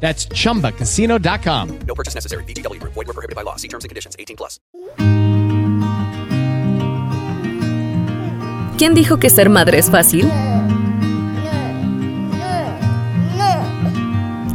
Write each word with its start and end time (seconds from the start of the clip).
That's 0.00 0.28
chumbacasino.com. 0.28 1.78
No 1.88 1.94
purchase 1.94 2.14
necessary. 2.14 2.44
VGW 2.44 2.80
Group. 2.80 2.94
Void 2.94 3.06
were 3.08 3.12
prohibited 3.12 3.34
by 3.34 3.42
law. 3.42 3.56
See 3.56 3.68
terms 3.68 3.84
and 3.84 3.88
conditions. 3.88 4.14
18 4.18 4.36
plus. 4.36 4.60
¿Quién 8.78 8.92
dijo 8.94 9.18
que 9.18 9.30
ser 9.30 9.48
madre 9.48 9.78
es 9.78 9.90
fácil? 9.90 10.30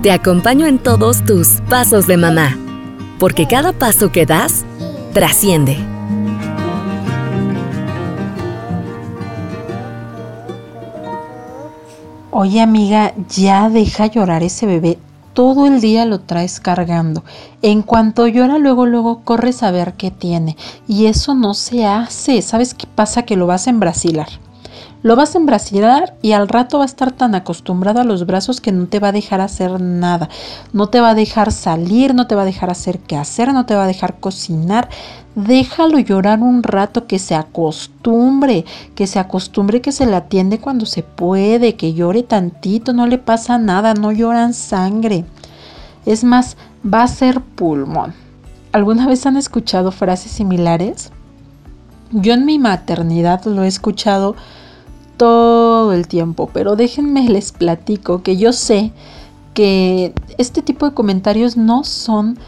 Te 0.03 0.11
acompaño 0.11 0.67
en 0.67 0.77
todos 0.77 1.23
tus 1.25 1.61
pasos 1.69 2.05
de 2.07 2.17
mamá, 2.17 2.57
porque 3.19 3.47
cada 3.47 3.73
paso 3.73 4.11
que 4.11 4.25
das 4.25 4.63
trasciende. 5.13 5.77
Oye 12.31 12.61
amiga, 12.61 13.13
ya 13.27 13.69
deja 13.69 14.07
llorar 14.07 14.41
ese 14.41 14.65
bebé. 14.65 14.97
Todo 15.33 15.65
el 15.65 15.79
día 15.79 16.05
lo 16.05 16.19
traes 16.19 16.59
cargando. 16.59 17.23
En 17.61 17.81
cuanto 17.83 18.27
llora, 18.27 18.57
luego, 18.57 18.85
luego 18.85 19.21
corres 19.23 19.63
a 19.63 19.71
ver 19.71 19.93
qué 19.93 20.11
tiene. 20.11 20.57
Y 20.87 21.05
eso 21.05 21.35
no 21.35 21.53
se 21.53 21.85
hace. 21.85 22.41
¿Sabes 22.41 22.73
qué 22.73 22.87
pasa? 22.87 23.23
Que 23.23 23.37
lo 23.37 23.47
vas 23.47 23.67
a 23.67 23.69
embrasilar. 23.69 24.27
Lo 25.03 25.15
vas 25.15 25.33
a 25.33 25.39
embrasilar 25.39 26.15
y 26.21 26.33
al 26.33 26.47
rato 26.47 26.77
va 26.77 26.83
a 26.83 26.85
estar 26.85 27.11
tan 27.11 27.33
acostumbrado 27.33 28.01
a 28.01 28.03
los 28.03 28.27
brazos 28.27 28.61
que 28.61 28.71
no 28.71 28.85
te 28.85 28.99
va 28.99 29.07
a 29.07 29.11
dejar 29.11 29.41
hacer 29.41 29.81
nada. 29.81 30.29
No 30.73 30.89
te 30.89 31.01
va 31.01 31.09
a 31.09 31.15
dejar 31.15 31.51
salir, 31.51 32.13
no 32.13 32.27
te 32.27 32.35
va 32.35 32.43
a 32.43 32.45
dejar 32.45 32.69
hacer 32.69 32.99
qué 32.99 33.17
hacer, 33.17 33.51
no 33.51 33.65
te 33.65 33.73
va 33.73 33.85
a 33.85 33.87
dejar 33.87 34.19
cocinar. 34.19 34.89
Déjalo 35.33 35.97
llorar 35.97 36.39
un 36.41 36.61
rato, 36.61 37.07
que 37.07 37.17
se 37.17 37.33
acostumbre, 37.33 38.63
que 38.93 39.07
se 39.07 39.17
acostumbre 39.17 39.81
que 39.81 39.91
se 39.91 40.05
le 40.05 40.15
atiende 40.15 40.59
cuando 40.59 40.85
se 40.85 41.01
puede, 41.01 41.75
que 41.75 41.93
llore 41.93 42.21
tantito, 42.21 42.93
no 42.93 43.07
le 43.07 43.17
pasa 43.17 43.57
nada, 43.57 43.95
no 43.95 44.11
lloran 44.11 44.53
sangre. 44.53 45.25
Es 46.05 46.23
más, 46.23 46.57
va 46.85 47.01
a 47.01 47.07
ser 47.07 47.41
pulmón. 47.41 48.13
¿Alguna 48.71 49.07
vez 49.07 49.25
han 49.25 49.37
escuchado 49.37 49.91
frases 49.91 50.31
similares? 50.31 51.11
Yo 52.11 52.33
en 52.33 52.45
mi 52.45 52.59
maternidad 52.59 53.45
lo 53.45 53.63
he 53.63 53.67
escuchado 53.67 54.35
todo 55.21 55.93
el 55.93 56.07
tiempo, 56.07 56.49
pero 56.51 56.75
déjenme 56.75 57.29
les 57.29 57.51
platico 57.51 58.23
que 58.23 58.37
yo 58.37 58.53
sé 58.53 58.91
que 59.53 60.15
este 60.39 60.63
tipo 60.63 60.89
de 60.89 60.95
comentarios 60.95 61.57
no 61.57 61.83
son 61.83 62.39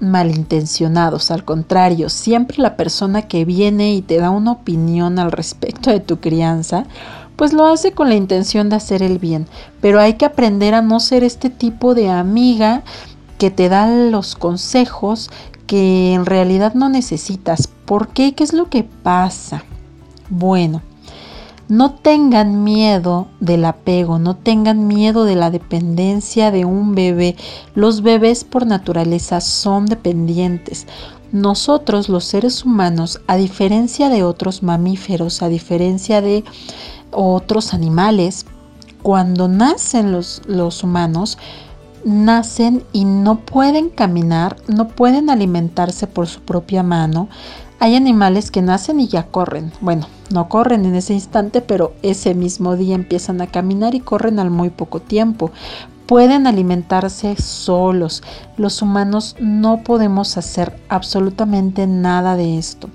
malintencionados, 0.00 1.30
al 1.30 1.46
contrario, 1.46 2.10
siempre 2.10 2.58
la 2.58 2.76
persona 2.76 3.22
que 3.22 3.46
viene 3.46 3.94
y 3.94 4.02
te 4.02 4.18
da 4.18 4.28
una 4.28 4.52
opinión 4.52 5.18
al 5.18 5.32
respecto 5.32 5.88
de 5.88 6.00
tu 6.00 6.20
crianza, 6.20 6.84
pues 7.36 7.54
lo 7.54 7.64
hace 7.64 7.92
con 7.92 8.10
la 8.10 8.16
intención 8.16 8.68
de 8.68 8.76
hacer 8.76 9.02
el 9.02 9.18
bien, 9.18 9.46
pero 9.80 9.98
hay 9.98 10.18
que 10.18 10.26
aprender 10.26 10.74
a 10.74 10.82
no 10.82 11.00
ser 11.00 11.24
este 11.24 11.48
tipo 11.48 11.94
de 11.94 12.10
amiga 12.10 12.82
que 13.38 13.50
te 13.50 13.70
da 13.70 13.88
los 13.88 14.36
consejos 14.36 15.30
que 15.66 16.12
en 16.12 16.26
realidad 16.26 16.74
no 16.74 16.90
necesitas. 16.90 17.66
¿Por 17.86 18.08
qué? 18.08 18.34
¿Qué 18.34 18.44
es 18.44 18.52
lo 18.52 18.68
que 18.68 18.84
pasa? 18.84 19.64
Bueno, 20.28 20.82
no 21.70 21.92
tengan 21.92 22.64
miedo 22.64 23.28
del 23.38 23.64
apego, 23.64 24.18
no 24.18 24.34
tengan 24.34 24.88
miedo 24.88 25.24
de 25.24 25.36
la 25.36 25.52
dependencia 25.52 26.50
de 26.50 26.64
un 26.64 26.96
bebé. 26.96 27.36
Los 27.76 28.02
bebés 28.02 28.42
por 28.42 28.66
naturaleza 28.66 29.40
son 29.40 29.86
dependientes. 29.86 30.88
Nosotros 31.30 32.08
los 32.08 32.24
seres 32.24 32.64
humanos, 32.64 33.20
a 33.28 33.36
diferencia 33.36 34.08
de 34.08 34.24
otros 34.24 34.64
mamíferos, 34.64 35.42
a 35.42 35.48
diferencia 35.48 36.20
de 36.20 36.42
otros 37.12 37.72
animales, 37.72 38.46
cuando 39.02 39.46
nacen 39.46 40.10
los, 40.10 40.42
los 40.46 40.82
humanos, 40.82 41.38
nacen 42.04 42.82
y 42.92 43.04
no 43.04 43.40
pueden 43.40 43.90
caminar, 43.90 44.56
no 44.66 44.88
pueden 44.88 45.30
alimentarse 45.30 46.08
por 46.08 46.26
su 46.26 46.40
propia 46.40 46.82
mano, 46.82 47.28
hay 47.80 47.96
animales 47.96 48.50
que 48.50 48.60
nacen 48.60 49.00
y 49.00 49.08
ya 49.08 49.24
corren. 49.24 49.72
Bueno, 49.80 50.06
no 50.30 50.48
corren 50.50 50.84
en 50.84 50.94
ese 50.94 51.14
instante, 51.14 51.62
pero 51.62 51.94
ese 52.02 52.34
mismo 52.34 52.76
día 52.76 52.94
empiezan 52.94 53.40
a 53.40 53.46
caminar 53.46 53.94
y 53.94 54.00
corren 54.00 54.38
al 54.38 54.50
muy 54.50 54.68
poco 54.68 55.00
tiempo. 55.00 55.50
Pueden 56.04 56.46
alimentarse 56.46 57.36
solos. 57.40 58.22
Los 58.58 58.82
humanos 58.82 59.34
no 59.40 59.82
podemos 59.82 60.36
hacer 60.36 60.78
absolutamente 60.90 61.86
nada 61.86 62.36
de 62.36 62.58
esto. 62.58 62.90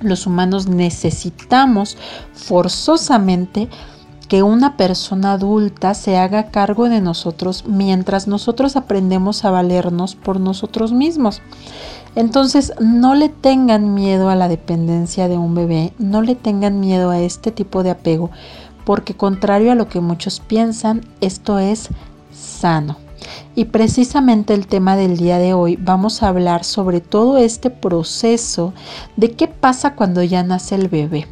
Los 0.00 0.26
humanos 0.26 0.66
necesitamos 0.66 1.96
forzosamente 2.34 3.70
que 4.28 4.42
una 4.42 4.76
persona 4.76 5.32
adulta 5.32 5.94
se 5.94 6.16
haga 6.16 6.50
cargo 6.50 6.88
de 6.88 7.00
nosotros 7.00 7.64
mientras 7.66 8.28
nosotros 8.28 8.76
aprendemos 8.76 9.44
a 9.44 9.50
valernos 9.50 10.14
por 10.14 10.38
nosotros 10.38 10.92
mismos. 10.92 11.42
Entonces, 12.14 12.72
no 12.80 13.14
le 13.14 13.28
tengan 13.28 13.94
miedo 13.94 14.30
a 14.30 14.36
la 14.36 14.48
dependencia 14.48 15.28
de 15.28 15.38
un 15.38 15.54
bebé, 15.54 15.92
no 15.98 16.22
le 16.22 16.34
tengan 16.34 16.80
miedo 16.80 17.10
a 17.10 17.20
este 17.20 17.52
tipo 17.52 17.82
de 17.82 17.90
apego, 17.90 18.30
porque 18.84 19.14
contrario 19.14 19.72
a 19.72 19.76
lo 19.76 19.88
que 19.88 20.00
muchos 20.00 20.40
piensan, 20.40 21.02
esto 21.20 21.58
es 21.58 21.88
sano. 22.32 22.96
Y 23.54 23.66
precisamente 23.66 24.54
el 24.54 24.66
tema 24.66 24.96
del 24.96 25.16
día 25.16 25.38
de 25.38 25.54
hoy 25.54 25.76
vamos 25.76 26.22
a 26.22 26.28
hablar 26.28 26.64
sobre 26.64 27.00
todo 27.00 27.38
este 27.38 27.70
proceso 27.70 28.72
de 29.16 29.32
qué 29.32 29.48
pasa 29.48 29.94
cuando 29.94 30.22
ya 30.22 30.42
nace 30.42 30.74
el 30.74 30.88
bebé. 30.88 31.26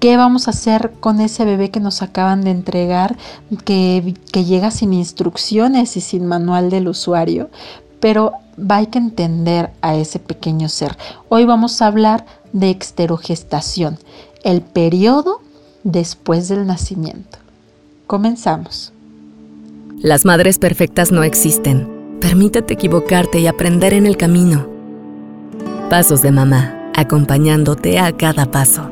¿Qué 0.00 0.16
vamos 0.16 0.46
a 0.46 0.52
hacer 0.52 0.92
con 1.00 1.20
ese 1.20 1.44
bebé 1.44 1.70
que 1.70 1.80
nos 1.80 2.02
acaban 2.02 2.42
de 2.42 2.52
entregar, 2.52 3.16
que, 3.64 4.14
llega 4.32 4.70
sin 4.70 4.92
instrucciones 4.92 5.96
y 5.96 6.00
sin 6.00 6.24
manual 6.24 6.70
del 6.70 6.86
usuario? 6.86 7.50
Pero 7.98 8.34
hay 8.68 8.86
que 8.86 8.98
entender 8.98 9.70
a 9.82 9.94
ese 9.94 10.18
pequeño 10.18 10.68
ser. 10.68 10.96
Hoy 11.28 11.44
vamos 11.44 11.80
a 11.80 11.86
hablar 11.86 12.24
de 12.52 12.70
exterogestación, 12.70 13.98
el 14.44 14.62
periodo 14.62 15.40
después 15.84 16.48
del 16.48 16.66
nacimiento. 16.66 17.38
Comenzamos. 18.06 18.92
Las 20.00 20.24
madres 20.24 20.58
perfectas 20.58 21.12
no 21.12 21.22
existen. 21.22 22.18
Permítete 22.20 22.74
equivocarte 22.74 23.40
y 23.40 23.46
aprender 23.46 23.94
en 23.94 24.06
el 24.06 24.16
camino. 24.16 24.66
Pasos 25.90 26.22
de 26.22 26.30
mamá, 26.30 26.90
acompañándote 26.94 27.98
a 27.98 28.16
cada 28.16 28.50
paso. 28.50 28.88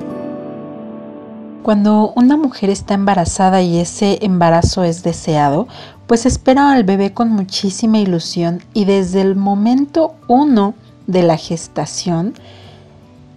Cuando 1.62 2.12
una 2.14 2.36
mujer 2.36 2.70
está 2.70 2.94
embarazada 2.94 3.60
y 3.60 3.78
ese 3.78 4.18
embarazo 4.22 4.84
es 4.84 5.02
deseado, 5.02 5.66
pues 6.06 6.26
espera 6.26 6.72
al 6.72 6.84
bebé 6.84 7.12
con 7.12 7.30
muchísima 7.30 7.98
ilusión 7.98 8.62
y 8.74 8.84
desde 8.84 9.22
el 9.22 9.36
momento 9.36 10.14
uno 10.28 10.74
de 11.06 11.22
la 11.22 11.36
gestación, 11.36 12.34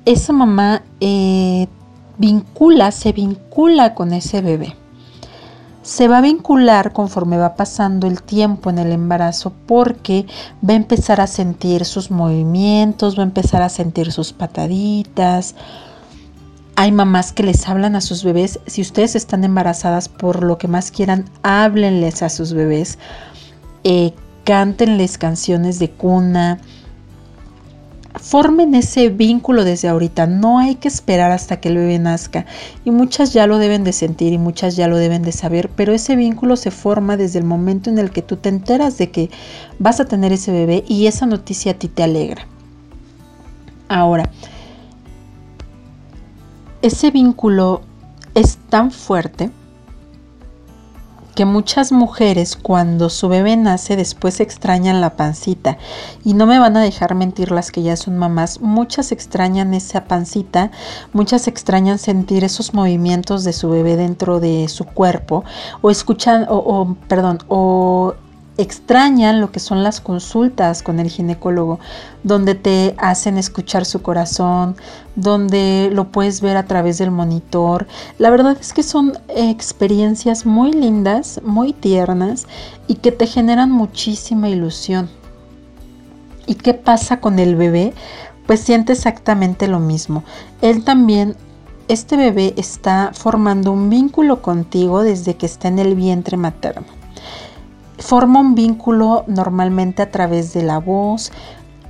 esa 0.05 0.33
mamá 0.33 0.83
eh, 0.99 1.67
vincula, 2.17 2.91
se 2.91 3.11
vincula 3.11 3.95
con 3.95 4.13
ese 4.13 4.41
bebé. 4.41 4.75
Se 5.81 6.07
va 6.07 6.19
a 6.19 6.21
vincular 6.21 6.93
conforme 6.93 7.37
va 7.37 7.55
pasando 7.55 8.05
el 8.05 8.21
tiempo 8.21 8.69
en 8.69 8.77
el 8.77 8.91
embarazo 8.91 9.53
porque 9.65 10.27
va 10.67 10.73
a 10.73 10.77
empezar 10.77 11.19
a 11.21 11.25
sentir 11.25 11.85
sus 11.85 12.11
movimientos, 12.11 13.17
va 13.17 13.23
a 13.23 13.25
empezar 13.25 13.63
a 13.63 13.69
sentir 13.69 14.11
sus 14.11 14.33
pataditas, 14.33 15.55
hay 16.79 16.93
mamás 16.93 17.33
que 17.33 17.43
les 17.43 17.67
hablan 17.67 17.97
a 17.97 17.99
sus 17.99 18.23
bebés. 18.23 18.61
Si 18.65 18.81
ustedes 18.81 19.17
están 19.17 19.43
embarazadas, 19.43 20.07
por 20.07 20.43
lo 20.43 20.57
que 20.57 20.69
más 20.69 20.91
quieran, 20.91 21.25
háblenles 21.43 22.23
a 22.23 22.29
sus 22.29 22.53
bebés. 22.53 22.97
Eh, 23.83 24.13
cántenles 24.45 25.17
canciones 25.17 25.77
de 25.79 25.91
cuna. 25.91 26.59
formen 28.15 28.75
ese 28.75 29.09
vínculo 29.09 29.65
desde 29.65 29.89
ahorita. 29.89 30.25
No 30.25 30.57
hay 30.57 30.75
que 30.75 30.87
esperar 30.87 31.31
hasta 31.31 31.59
que 31.59 31.67
el 31.67 31.75
bebé 31.75 31.99
nazca. 31.99 32.45
Y 32.85 32.91
muchas 32.91 33.33
ya 33.33 33.45
lo 33.45 33.57
deben 33.57 33.83
de 33.83 33.91
sentir 33.91 34.31
y 34.31 34.37
muchas 34.37 34.77
ya 34.77 34.87
lo 34.87 34.95
deben 34.95 35.23
de 35.23 35.33
saber, 35.33 35.69
pero 35.75 35.91
ese 35.91 36.15
vínculo 36.15 36.55
se 36.55 36.71
forma 36.71 37.17
desde 37.17 37.39
el 37.39 37.45
momento 37.45 37.89
en 37.89 37.97
el 37.97 38.11
que 38.11 38.21
tú 38.21 38.37
te 38.37 38.47
enteras 38.47 38.97
de 38.97 39.11
que 39.11 39.29
vas 39.79 39.99
a 39.99 40.05
tener 40.05 40.31
ese 40.31 40.53
bebé 40.53 40.85
y 40.87 41.07
esa 41.07 41.25
noticia 41.25 41.73
a 41.73 41.75
ti 41.75 41.89
te 41.89 42.03
alegra. 42.03 42.47
Ahora, 43.89 44.31
ese 46.81 47.11
vínculo 47.11 47.81
es 48.35 48.57
tan 48.69 48.91
fuerte 48.91 49.51
que 51.35 51.45
muchas 51.45 51.93
mujeres 51.93 52.57
cuando 52.57 53.09
su 53.09 53.29
bebé 53.29 53.55
nace 53.55 53.95
después 53.95 54.41
extrañan 54.41 54.99
la 54.99 55.15
pancita. 55.15 55.77
Y 56.25 56.33
no 56.33 56.45
me 56.45 56.59
van 56.59 56.75
a 56.75 56.81
dejar 56.81 57.15
mentir 57.15 57.51
las 57.51 57.71
que 57.71 57.81
ya 57.81 57.95
son 57.95 58.17
mamás, 58.17 58.59
muchas 58.59 59.13
extrañan 59.13 59.73
esa 59.73 60.03
pancita, 60.03 60.71
muchas 61.13 61.47
extrañan 61.47 61.97
sentir 61.97 62.43
esos 62.43 62.73
movimientos 62.73 63.45
de 63.45 63.53
su 63.53 63.69
bebé 63.69 63.95
dentro 63.95 64.41
de 64.41 64.67
su 64.67 64.83
cuerpo 64.83 65.45
o 65.79 65.89
escuchan 65.91 66.45
o, 66.49 66.57
o 66.57 66.95
perdón, 67.07 67.39
o 67.47 68.15
extrañan 68.59 69.39
lo 69.39 69.53
que 69.53 69.61
son 69.61 69.83
las 69.83 70.01
consultas 70.01 70.83
con 70.83 70.99
el 70.99 71.09
ginecólogo, 71.09 71.79
donde 72.23 72.55
te 72.55 72.93
hacen 72.97 73.37
escuchar 73.37 73.85
su 73.85 74.01
corazón, 74.01 74.75
donde 75.15 75.89
lo 75.93 76.11
puedes 76.11 76.41
ver 76.41 76.57
a 76.57 76.65
través 76.65 76.97
del 76.97 77.09
monitor. 77.09 77.87
La 78.17 78.29
verdad 78.29 78.57
es 78.59 78.73
que 78.73 78.83
son 78.83 79.17
experiencias 79.29 80.45
muy 80.45 80.73
lindas, 80.73 81.39
muy 81.41 81.71
tiernas 81.71 82.47
y 82.87 82.95
que 82.95 83.13
te 83.13 83.27
generan 83.27 83.71
muchísima 83.71 84.49
ilusión. 84.49 85.09
¿Y 86.45 86.55
qué 86.55 86.73
pasa 86.73 87.21
con 87.21 87.39
el 87.39 87.55
bebé? 87.55 87.93
Pues 88.45 88.59
siente 88.59 88.91
exactamente 88.91 89.69
lo 89.69 89.79
mismo. 89.79 90.23
Él 90.61 90.83
también 90.83 91.37
este 91.87 92.17
bebé 92.17 92.53
está 92.57 93.11
formando 93.13 93.71
un 93.71 93.89
vínculo 93.89 94.41
contigo 94.41 95.01
desde 95.01 95.37
que 95.37 95.45
está 95.45 95.69
en 95.69 95.79
el 95.79 95.95
vientre 95.95 96.35
materno 96.35 96.98
forma 97.99 98.39
un 98.39 98.55
vínculo 98.55 99.23
normalmente 99.27 100.01
a 100.01 100.11
través 100.11 100.53
de 100.53 100.63
la 100.63 100.79
voz. 100.79 101.31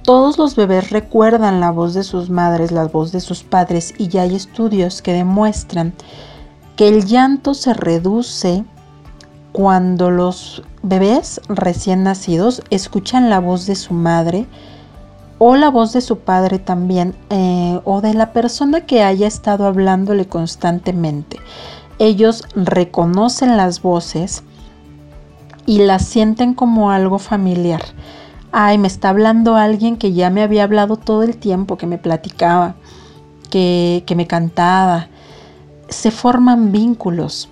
Todos 0.04 0.38
los 0.38 0.56
bebés 0.56 0.90
recuerdan 0.90 1.60
la 1.60 1.72
voz 1.72 1.94
de 1.94 2.04
sus 2.04 2.30
madres, 2.30 2.72
la 2.72 2.86
voz 2.88 3.12
de 3.12 3.20
sus 3.20 3.44
padres 3.44 3.94
y 3.98 4.08
ya 4.08 4.24
hay 4.24 4.36
estudios 4.36 5.02
que 5.02 5.14
demuestran 5.14 5.94
que 6.76 6.88
el 6.88 7.06
llanto 7.06 7.54
se 7.54 7.74
reduce 7.74 8.64
cuando 9.52 10.10
los 10.10 10.64
bebés 10.82 11.42
recién 11.50 12.04
nacidos 12.04 12.64
escuchan 12.70 13.30
la 13.30 13.40
voz 13.40 13.66
de 13.66 13.76
su 13.76 13.94
madre 13.94 14.48
o 15.38 15.56
la 15.56 15.70
voz 15.70 15.94
de 15.94 16.02
su 16.02 16.20
padre 16.20 16.60
también 16.60 17.16
eh, 17.30 17.80
o 17.84 18.02
de 18.02 18.14
la 18.14 18.34
persona 18.34 18.86
que 18.86 19.04
haya 19.04 19.28
estado 19.28 19.66
hablándole 19.66 20.28
constantemente. 20.28 21.38
Ellos 21.98 22.44
reconocen 22.56 23.58
las 23.58 23.82
voces 23.82 24.44
y 25.69 25.77
la 25.77 26.00
sienten 26.00 26.56
como 26.56 26.89
algo 26.89 27.19
familiar. 27.19 27.83
Ay, 28.51 28.80
me 28.80 28.88
está 28.88 29.10
hablando 29.10 29.56
alguien 29.56 29.98
que 29.98 30.13
ya 30.13 30.31
me 30.31 30.42
había 30.42 30.63
hablado 30.63 30.95
todo 30.95 31.21
el 31.21 31.38
tiempo, 31.38 31.77
que 31.77 31.86
me 31.86 32.00
platicaba, 32.00 32.74
que, 33.51 34.04
que 34.07 34.16
me 34.16 34.25
cantaba. 34.25 35.10
Se 35.88 36.10
forman 36.10 36.71
vínculos. 36.71 37.50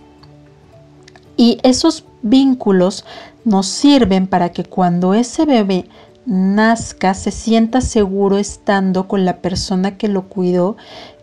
Y 1.35 1.59
esos 1.61 2.05
vínculos 2.23 3.05
nos 3.45 3.67
sirven 3.67 4.25
para 4.25 4.49
que 4.49 4.63
cuando 4.63 5.13
ese 5.13 5.45
bebé 5.45 5.87
nazca 6.25 7.13
se 7.13 7.29
sienta 7.29 7.81
seguro 7.81 8.39
estando 8.39 9.07
con 9.07 9.25
la 9.25 9.43
persona 9.43 9.95
que 9.99 10.07
lo 10.07 10.23
cuidó, 10.23 10.75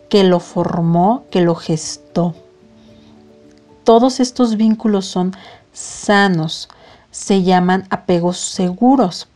que 0.07 0.23
lo 0.23 0.39
formó, 0.39 1.25
que 1.29 1.41
lo 1.41 1.55
gestó. 1.55 2.35
Todos 3.83 4.21
estos 4.21 4.55
vínculos 4.55 5.05
son 5.05 5.35
sanos, 5.73 6.69
se 7.15 7.43
llaman 7.43 7.85
apegos 7.89 8.37
seguros. 8.37 9.29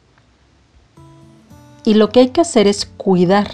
Y 1.85 1.93
lo 1.93 2.09
que 2.09 2.19
hay 2.19 2.29
que 2.29 2.41
hacer 2.41 2.67
es 2.67 2.85
cuidar 2.85 3.51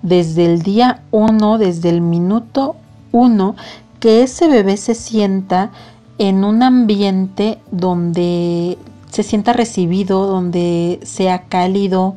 desde 0.00 0.46
el 0.46 0.62
día 0.62 1.02
1, 1.10 1.58
desde 1.58 1.90
el 1.90 2.00
minuto 2.00 2.76
1, 3.12 3.54
que 4.00 4.22
ese 4.22 4.48
bebé 4.48 4.78
se 4.78 4.94
sienta 4.94 5.72
en 6.16 6.42
un 6.42 6.62
ambiente 6.62 7.58
donde 7.70 8.78
se 9.10 9.22
sienta 9.22 9.52
recibido, 9.52 10.26
donde 10.26 10.98
sea 11.02 11.42
cálido, 11.42 12.16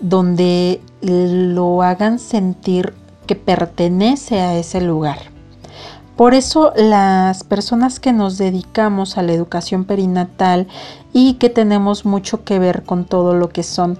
donde 0.00 0.82
lo 1.00 1.82
hagan 1.82 2.18
sentir 2.18 2.92
que 3.26 3.34
pertenece 3.34 4.40
a 4.40 4.58
ese 4.58 4.82
lugar. 4.82 5.35
Por 6.16 6.32
eso 6.32 6.72
las 6.74 7.44
personas 7.44 8.00
que 8.00 8.14
nos 8.14 8.38
dedicamos 8.38 9.18
a 9.18 9.22
la 9.22 9.34
educación 9.34 9.84
perinatal 9.84 10.66
y 11.12 11.34
que 11.34 11.50
tenemos 11.50 12.06
mucho 12.06 12.42
que 12.42 12.58
ver 12.58 12.84
con 12.84 13.04
todo 13.04 13.34
lo 13.34 13.50
que 13.50 13.62
son 13.62 13.98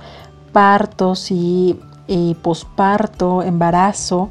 partos 0.52 1.30
y, 1.30 1.78
posparto, 2.40 3.42
embarazo, 3.42 4.30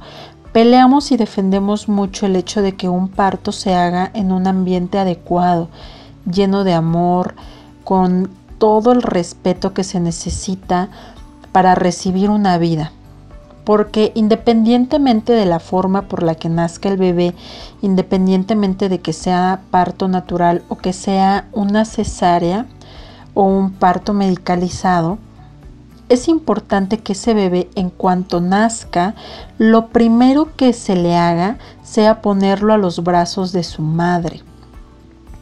peleamos 0.52 1.12
y 1.12 1.18
defendemos 1.18 1.88
mucho 1.88 2.26
el 2.26 2.36
hecho 2.36 2.64
de 2.64 2.76
que 2.76 2.90
un 2.90 3.08
parto 3.08 3.52
se 3.52 3.76
haga 3.76 4.10
en 4.16 4.32
un 4.32 4.48
ambiente 4.48 4.98
adecuado, 4.98 5.70
lleno 6.26 6.64
de 6.64 6.74
amor, 6.74 7.36
con 7.84 8.32
todo 8.58 8.94
el 8.94 9.04
respeto 9.04 9.76
que 9.76 9.84
se 9.84 10.00
necesita 10.00 10.90
para 11.52 11.76
recibir 11.76 12.32
una 12.32 12.58
vida 12.58 12.92
porque 13.66 14.12
independientemente 14.16 15.34
de 15.34 15.46
la 15.46 15.60
forma 15.60 16.04
por 16.04 16.24
la 16.24 16.36
que 16.36 16.50
nazca 16.50 16.88
el 16.88 16.98
bebé, 16.98 17.34
independientemente 17.82 18.88
de 18.88 19.00
que 19.00 19.12
sea 19.12 19.62
parto 19.72 20.08
natural 20.08 20.64
o 20.70 20.78
que 20.78 20.94
sea 20.94 21.50
una 21.52 21.84
cesárea 21.84 22.68
o 23.34 23.44
un 23.44 23.72
parto 23.72 24.14
medicalizado, 24.14 25.18
es 26.08 26.28
importante 26.28 27.00
que 27.00 27.14
ese 27.14 27.34
bebé 27.34 27.68
en 27.74 27.90
cuanto 27.90 28.40
nazca, 28.40 29.16
lo 29.58 29.88
primero 29.88 30.56
que 30.56 30.72
se 30.72 30.96
le 30.96 31.16
haga 31.16 31.58
sea 31.82 32.22
ponerlo 32.22 32.74
a 32.74 32.78
los 32.78 33.04
brazos 33.04 33.52
de 33.52 33.64
su 33.64 33.82
madre. 33.82 34.42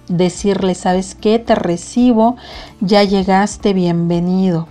Decirle, 0.08 0.76
¿sabes 0.76 1.16
qué? 1.16 1.40
Te 1.40 1.56
recibo, 1.56 2.38
ya 2.80 3.04
llegaste, 3.04 3.74
bienvenido. 3.74 4.68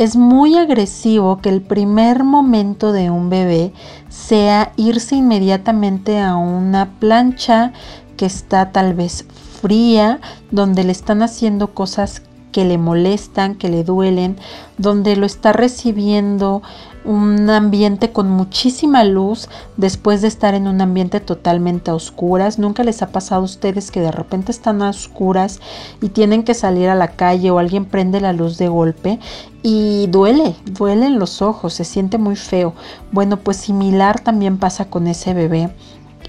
Es 0.00 0.16
muy 0.16 0.56
agresivo 0.56 1.42
que 1.42 1.50
el 1.50 1.60
primer 1.60 2.24
momento 2.24 2.92
de 2.92 3.10
un 3.10 3.28
bebé 3.28 3.74
sea 4.08 4.72
irse 4.76 5.14
inmediatamente 5.14 6.18
a 6.18 6.36
una 6.36 6.88
plancha 6.98 7.74
que 8.16 8.24
está 8.24 8.72
tal 8.72 8.94
vez 8.94 9.26
fría, 9.60 10.18
donde 10.50 10.84
le 10.84 10.92
están 10.92 11.22
haciendo 11.22 11.74
cosas 11.74 12.22
que 12.50 12.64
le 12.64 12.78
molestan, 12.78 13.56
que 13.56 13.68
le 13.68 13.84
duelen, 13.84 14.38
donde 14.78 15.16
lo 15.16 15.26
está 15.26 15.52
recibiendo 15.52 16.62
un 17.04 17.48
ambiente 17.48 18.12
con 18.12 18.30
muchísima 18.30 19.04
luz 19.04 19.48
después 19.76 20.22
de 20.22 20.28
estar 20.28 20.54
en 20.54 20.66
un 20.66 20.80
ambiente 20.80 21.20
totalmente 21.20 21.90
a 21.90 21.94
oscuras. 21.94 22.58
Nunca 22.58 22.84
les 22.84 23.02
ha 23.02 23.10
pasado 23.10 23.42
a 23.42 23.44
ustedes 23.44 23.90
que 23.90 24.00
de 24.00 24.12
repente 24.12 24.52
están 24.52 24.82
a 24.82 24.90
oscuras 24.90 25.60
y 26.02 26.10
tienen 26.10 26.42
que 26.42 26.54
salir 26.54 26.88
a 26.88 26.94
la 26.94 27.08
calle 27.08 27.50
o 27.50 27.58
alguien 27.58 27.84
prende 27.84 28.20
la 28.20 28.32
luz 28.32 28.58
de 28.58 28.68
golpe 28.68 29.18
y 29.62 30.06
duele, 30.08 30.56
duele 30.64 31.06
en 31.06 31.18
los 31.18 31.42
ojos, 31.42 31.74
se 31.74 31.84
siente 31.84 32.18
muy 32.18 32.36
feo. 32.36 32.74
Bueno, 33.12 33.38
pues 33.38 33.58
similar 33.58 34.20
también 34.20 34.58
pasa 34.58 34.86
con 34.86 35.06
ese 35.06 35.34
bebé 35.34 35.70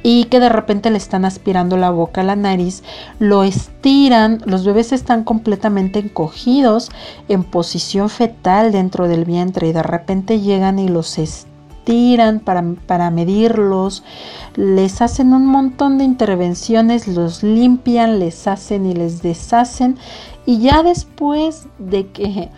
y 0.03 0.25
que 0.25 0.39
de 0.39 0.49
repente 0.49 0.89
le 0.89 0.97
están 0.97 1.25
aspirando 1.25 1.77
la 1.77 1.91
boca, 1.91 2.23
la 2.23 2.35
nariz, 2.35 2.83
lo 3.19 3.43
estiran, 3.43 4.41
los 4.45 4.65
bebés 4.65 4.91
están 4.91 5.23
completamente 5.23 5.99
encogidos 5.99 6.91
en 7.27 7.43
posición 7.43 8.09
fetal 8.09 8.71
dentro 8.71 9.07
del 9.07 9.25
vientre 9.25 9.67
y 9.67 9.73
de 9.73 9.83
repente 9.83 10.39
llegan 10.39 10.79
y 10.79 10.87
los 10.87 11.17
estiran 11.17 12.39
para, 12.39 12.63
para 12.85 13.11
medirlos, 13.11 14.03
les 14.55 15.01
hacen 15.01 15.33
un 15.33 15.45
montón 15.45 15.97
de 15.97 16.03
intervenciones, 16.03 17.07
los 17.07 17.43
limpian, 17.43 18.19
les 18.19 18.47
hacen 18.47 18.85
y 18.85 18.93
les 18.93 19.21
deshacen 19.21 19.97
y 20.45 20.59
ya 20.59 20.83
después 20.83 21.67
de 21.79 22.07
que 22.07 22.49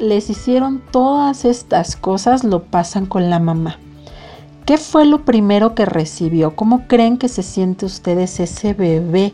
les 0.00 0.30
hicieron 0.30 0.82
todas 0.90 1.44
estas 1.44 1.96
cosas 1.96 2.44
lo 2.44 2.64
pasan 2.64 3.06
con 3.06 3.30
la 3.30 3.38
mamá. 3.38 3.78
¿Qué 4.66 4.78
fue 4.78 5.06
lo 5.06 5.24
primero 5.24 5.76
que 5.76 5.86
recibió? 5.86 6.56
¿Cómo 6.56 6.88
creen 6.88 7.18
que 7.18 7.28
se 7.28 7.44
siente 7.44 7.86
ustedes 7.86 8.40
ese 8.40 8.74
bebé 8.74 9.32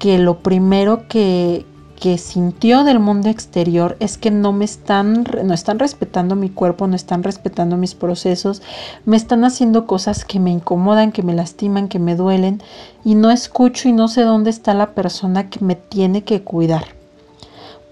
que 0.00 0.18
lo 0.18 0.40
primero 0.40 1.06
que, 1.06 1.64
que 2.00 2.18
sintió 2.18 2.82
del 2.82 2.98
mundo 2.98 3.28
exterior 3.28 3.96
es 4.00 4.18
que 4.18 4.32
no 4.32 4.52
me 4.52 4.64
están, 4.64 5.24
no 5.44 5.54
están 5.54 5.78
respetando 5.78 6.34
mi 6.34 6.50
cuerpo, 6.50 6.88
no 6.88 6.96
están 6.96 7.22
respetando 7.22 7.76
mis 7.76 7.94
procesos, 7.94 8.60
me 9.04 9.16
están 9.16 9.44
haciendo 9.44 9.86
cosas 9.86 10.24
que 10.24 10.40
me 10.40 10.50
incomodan, 10.50 11.12
que 11.12 11.22
me 11.22 11.32
lastiman, 11.32 11.86
que 11.86 12.00
me 12.00 12.16
duelen 12.16 12.60
y 13.04 13.14
no 13.14 13.30
escucho 13.30 13.88
y 13.88 13.92
no 13.92 14.08
sé 14.08 14.22
dónde 14.22 14.50
está 14.50 14.74
la 14.74 14.96
persona 14.96 15.48
que 15.48 15.64
me 15.64 15.76
tiene 15.76 16.24
que 16.24 16.42
cuidar. 16.42 17.01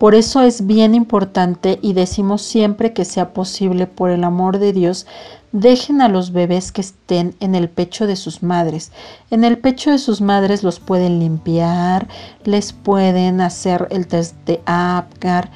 Por 0.01 0.15
eso 0.15 0.41
es 0.41 0.67
bien 0.67 0.95
importante 0.95 1.79
y 1.83 1.93
decimos 1.93 2.41
siempre 2.41 2.95
que 2.95 3.05
sea 3.05 3.35
posible, 3.35 3.87
por 3.87 4.09
el 4.09 4.25
amor 4.25 4.59
de 4.59 4.73
Dios, 4.73 5.07
dejen 5.53 6.01
a 6.01 6.09
los 6.09 6.33
bebés 6.33 6.73
que 6.73 6.81
estén 6.81 7.35
en 7.39 7.55
el 7.55 7.69
pecho 7.69 8.07
de 8.07 8.17
sus 8.17 8.43
madres. 8.43 8.93
En 9.31 9.45
el 9.45 9.59
pecho 9.59 9.91
de 9.91 9.99
sus 9.99 10.23
madres 10.23 10.63
los 10.63 10.81
pueden 10.81 11.19
limpiar, 11.19 12.09
les 12.45 12.73
pueden 12.73 13.43
hacer 13.43 13.89
el 13.91 14.07
test 14.07 14.37
de 14.47 14.63
Apgar 14.65 15.51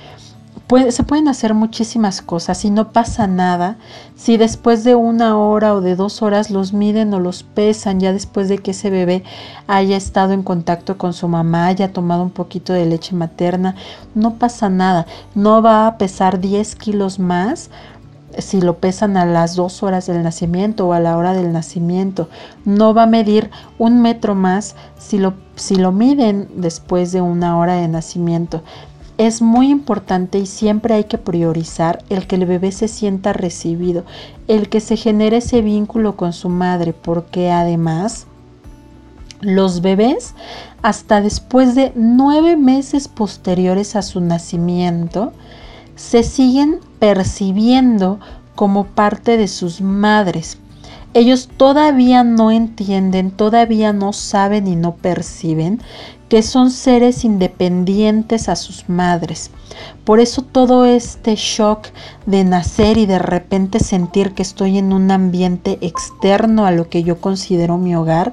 se 0.90 1.02
pueden 1.02 1.28
hacer 1.28 1.52
muchísimas 1.52 2.22
cosas 2.22 2.64
y 2.64 2.70
no 2.70 2.90
pasa 2.90 3.26
nada 3.26 3.76
si 4.16 4.38
después 4.38 4.82
de 4.82 4.94
una 4.94 5.36
hora 5.36 5.74
o 5.74 5.82
de 5.82 5.94
dos 5.94 6.22
horas 6.22 6.50
los 6.50 6.72
miden 6.72 7.12
o 7.12 7.20
los 7.20 7.42
pesan 7.42 8.00
ya 8.00 8.12
después 8.12 8.48
de 8.48 8.58
que 8.58 8.70
ese 8.70 8.88
bebé 8.88 9.24
haya 9.66 9.96
estado 9.96 10.32
en 10.32 10.42
contacto 10.42 10.96
con 10.96 11.12
su 11.12 11.28
mamá, 11.28 11.66
haya 11.66 11.92
tomado 11.92 12.22
un 12.22 12.30
poquito 12.30 12.72
de 12.72 12.86
leche 12.86 13.14
materna, 13.14 13.74
no 14.14 14.34
pasa 14.34 14.70
nada, 14.70 15.06
no 15.34 15.60
va 15.60 15.86
a 15.86 15.98
pesar 15.98 16.40
10 16.40 16.76
kilos 16.76 17.18
más 17.18 17.70
si 18.38 18.60
lo 18.60 18.78
pesan 18.78 19.16
a 19.16 19.26
las 19.26 19.54
dos 19.54 19.82
horas 19.82 20.06
del 20.06 20.22
nacimiento 20.22 20.88
o 20.88 20.92
a 20.92 20.98
la 21.00 21.16
hora 21.16 21.34
del 21.34 21.52
nacimiento. 21.52 22.28
No 22.64 22.94
va 22.94 23.04
a 23.04 23.06
medir 23.06 23.50
un 23.78 24.02
metro 24.02 24.34
más 24.34 24.74
si 24.98 25.18
lo, 25.18 25.34
si 25.54 25.76
lo 25.76 25.92
miden 25.92 26.48
después 26.56 27.12
de 27.12 27.20
una 27.20 27.58
hora 27.58 27.74
de 27.76 27.86
nacimiento. 27.86 28.62
Es 29.16 29.42
muy 29.42 29.70
importante 29.70 30.38
y 30.38 30.46
siempre 30.46 30.94
hay 30.94 31.04
que 31.04 31.18
priorizar 31.18 32.02
el 32.08 32.26
que 32.26 32.34
el 32.34 32.46
bebé 32.46 32.72
se 32.72 32.88
sienta 32.88 33.32
recibido, 33.32 34.04
el 34.48 34.68
que 34.68 34.80
se 34.80 34.96
genere 34.96 35.36
ese 35.36 35.62
vínculo 35.62 36.16
con 36.16 36.32
su 36.32 36.48
madre, 36.48 36.92
porque 36.92 37.50
además 37.52 38.26
los 39.40 39.82
bebés 39.82 40.34
hasta 40.82 41.20
después 41.20 41.74
de 41.74 41.92
nueve 41.94 42.56
meses 42.56 43.06
posteriores 43.08 43.94
a 43.94 44.02
su 44.02 44.20
nacimiento 44.20 45.32
se 45.96 46.22
siguen 46.22 46.80
percibiendo 46.98 48.18
como 48.54 48.84
parte 48.84 49.36
de 49.36 49.46
sus 49.48 49.80
madres. 49.80 50.58
Ellos 51.12 51.48
todavía 51.56 52.24
no 52.24 52.50
entienden, 52.50 53.30
todavía 53.30 53.92
no 53.92 54.12
saben 54.12 54.66
y 54.66 54.74
no 54.74 54.96
perciben 54.96 55.80
que 56.28 56.42
son 56.42 56.70
seres 56.70 57.24
independientes 57.24 58.48
a 58.48 58.56
sus 58.56 58.88
madres. 58.88 59.50
Por 60.04 60.20
eso 60.20 60.42
todo 60.42 60.84
este 60.84 61.34
shock 61.36 61.88
de 62.26 62.44
nacer 62.44 62.98
y 62.98 63.06
de 63.06 63.18
repente 63.18 63.78
sentir 63.80 64.32
que 64.32 64.42
estoy 64.42 64.78
en 64.78 64.92
un 64.92 65.10
ambiente 65.10 65.78
externo 65.80 66.66
a 66.66 66.70
lo 66.70 66.88
que 66.88 67.02
yo 67.02 67.20
considero 67.20 67.78
mi 67.78 67.94
hogar, 67.94 68.32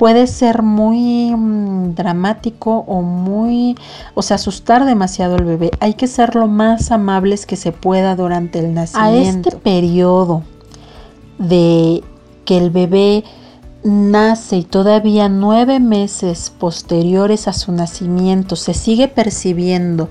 puede 0.00 0.26
ser 0.26 0.62
muy 0.62 1.34
mm, 1.36 1.94
dramático 1.94 2.84
o 2.86 3.02
muy, 3.02 3.76
o 4.14 4.22
sea, 4.22 4.36
asustar 4.36 4.86
demasiado 4.86 5.36
al 5.36 5.44
bebé. 5.44 5.70
Hay 5.80 5.92
que 5.92 6.06
ser 6.06 6.36
lo 6.36 6.48
más 6.48 6.90
amables 6.90 7.44
que 7.44 7.56
se 7.56 7.70
pueda 7.70 8.16
durante 8.16 8.60
el 8.60 8.72
nacimiento. 8.72 9.48
A 9.48 9.50
este 9.50 9.56
periodo 9.56 10.42
de 11.38 12.02
que 12.46 12.56
el 12.56 12.70
bebé 12.70 13.24
nace 13.82 14.56
y 14.56 14.64
todavía 14.64 15.28
nueve 15.28 15.80
meses 15.80 16.52
posteriores 16.58 17.48
a 17.48 17.52
su 17.52 17.72
nacimiento 17.72 18.56
se 18.56 18.74
sigue 18.74 19.08
percibiendo 19.08 20.08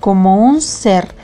como 0.00 0.44
un 0.44 0.60
ser 0.60 1.14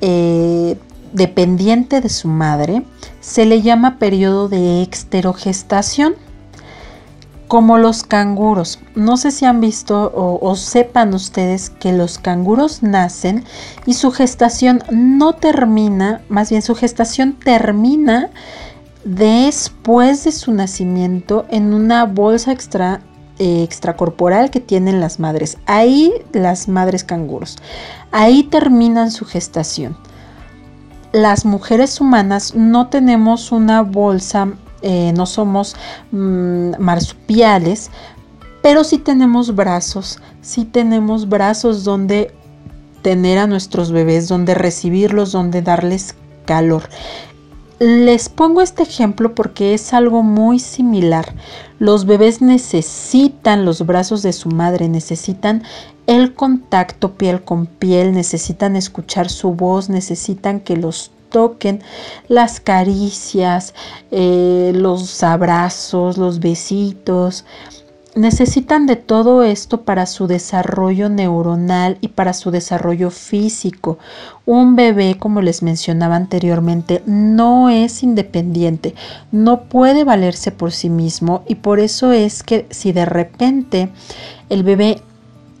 eh, 0.00 0.76
dependiente 1.12 2.00
de 2.00 2.08
su 2.08 2.28
madre, 2.28 2.82
se 3.20 3.46
le 3.46 3.62
llama 3.62 3.98
periodo 3.98 4.48
de 4.48 4.82
exterogestación. 4.82 6.14
Como 7.46 7.76
los 7.76 8.02
canguros. 8.02 8.80
No 8.94 9.18
sé 9.18 9.30
si 9.30 9.44
han 9.44 9.60
visto 9.60 10.10
o, 10.14 10.40
o 10.40 10.56
sepan 10.56 11.12
ustedes 11.12 11.68
que 11.68 11.92
los 11.92 12.18
canguros 12.18 12.82
nacen 12.82 13.44
y 13.86 13.94
su 13.94 14.10
gestación 14.10 14.82
no 14.90 15.34
termina, 15.34 16.22
más 16.30 16.48
bien 16.48 16.62
su 16.62 16.74
gestación 16.74 17.34
termina 17.34 18.30
después 19.04 20.24
de 20.24 20.32
su 20.32 20.52
nacimiento 20.52 21.46
en 21.50 21.74
una 21.74 22.04
bolsa 22.04 22.52
extra, 22.52 23.00
eh, 23.38 23.62
extracorporal 23.62 24.50
que 24.50 24.60
tienen 24.60 25.00
las 25.00 25.20
madres. 25.20 25.58
Ahí 25.66 26.12
las 26.32 26.68
madres 26.68 27.04
canguros. 27.04 27.58
Ahí 28.12 28.44
terminan 28.44 29.10
su 29.10 29.24
gestación. 29.24 29.96
Las 31.12 31.44
mujeres 31.44 32.00
humanas 32.00 32.54
no 32.54 32.88
tenemos 32.88 33.52
una 33.52 33.82
bolsa, 33.82 34.48
eh, 34.82 35.12
no 35.16 35.26
somos 35.26 35.76
mm, 36.10 36.72
marsupiales, 36.78 37.90
pero 38.62 38.82
sí 38.82 38.98
tenemos 38.98 39.54
brazos, 39.54 40.18
sí 40.40 40.64
tenemos 40.64 41.28
brazos 41.28 41.84
donde 41.84 42.34
tener 43.02 43.38
a 43.38 43.46
nuestros 43.46 43.92
bebés, 43.92 44.28
donde 44.28 44.54
recibirlos, 44.54 45.32
donde 45.32 45.60
darles 45.60 46.14
calor. 46.46 46.88
Les 47.80 48.28
pongo 48.28 48.60
este 48.62 48.84
ejemplo 48.84 49.34
porque 49.34 49.74
es 49.74 49.92
algo 49.92 50.22
muy 50.22 50.60
similar. 50.60 51.34
Los 51.80 52.06
bebés 52.06 52.40
necesitan 52.40 53.64
los 53.64 53.84
brazos 53.84 54.22
de 54.22 54.32
su 54.32 54.48
madre, 54.48 54.88
necesitan 54.88 55.64
el 56.06 56.34
contacto 56.34 57.14
piel 57.14 57.42
con 57.42 57.66
piel, 57.66 58.12
necesitan 58.12 58.76
escuchar 58.76 59.28
su 59.28 59.54
voz, 59.54 59.88
necesitan 59.88 60.60
que 60.60 60.76
los 60.76 61.10
toquen, 61.30 61.82
las 62.28 62.60
caricias, 62.60 63.74
eh, 64.12 64.70
los 64.74 65.22
abrazos, 65.24 66.16
los 66.16 66.38
besitos 66.38 67.44
necesitan 68.14 68.86
de 68.86 68.96
todo 68.96 69.42
esto 69.42 69.82
para 69.82 70.06
su 70.06 70.26
desarrollo 70.26 71.08
neuronal 71.08 71.98
y 72.00 72.08
para 72.08 72.32
su 72.32 72.50
desarrollo 72.50 73.10
físico. 73.10 73.98
Un 74.46 74.76
bebé, 74.76 75.16
como 75.18 75.42
les 75.42 75.62
mencionaba 75.62 76.16
anteriormente, 76.16 77.02
no 77.06 77.70
es 77.70 78.02
independiente, 78.02 78.94
no 79.32 79.62
puede 79.62 80.04
valerse 80.04 80.52
por 80.52 80.72
sí 80.72 80.90
mismo 80.90 81.42
y 81.48 81.56
por 81.56 81.80
eso 81.80 82.12
es 82.12 82.42
que 82.42 82.66
si 82.70 82.92
de 82.92 83.04
repente 83.04 83.88
el 84.48 84.62
bebé 84.62 85.02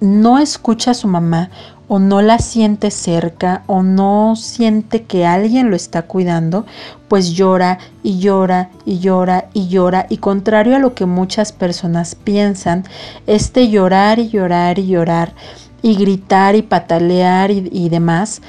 no 0.00 0.38
escucha 0.38 0.90
a 0.90 0.94
su 0.94 1.08
mamá 1.08 1.50
o 1.88 1.98
no 1.98 2.22
la 2.22 2.38
siente 2.38 2.90
cerca 2.90 3.62
o 3.66 3.82
no 3.82 4.36
siente 4.36 5.02
que 5.02 5.26
alguien 5.26 5.70
lo 5.70 5.76
está 5.76 6.02
cuidando, 6.02 6.66
pues 7.08 7.32
llora 7.32 7.78
y 8.02 8.18
llora 8.18 8.70
y 8.84 8.98
llora 8.98 9.48
y 9.52 9.68
llora 9.68 10.06
y 10.08 10.18
contrario 10.18 10.76
a 10.76 10.78
lo 10.78 10.94
que 10.94 11.06
muchas 11.06 11.52
personas 11.52 12.14
piensan, 12.14 12.84
este 13.26 13.68
llorar 13.68 14.18
y 14.18 14.28
llorar 14.28 14.78
y 14.78 14.86
llorar 14.86 15.34
y 15.82 15.96
gritar 15.96 16.56
y 16.56 16.62
patalear 16.62 17.50
y, 17.50 17.68
y 17.70 17.88
demás 17.88 18.40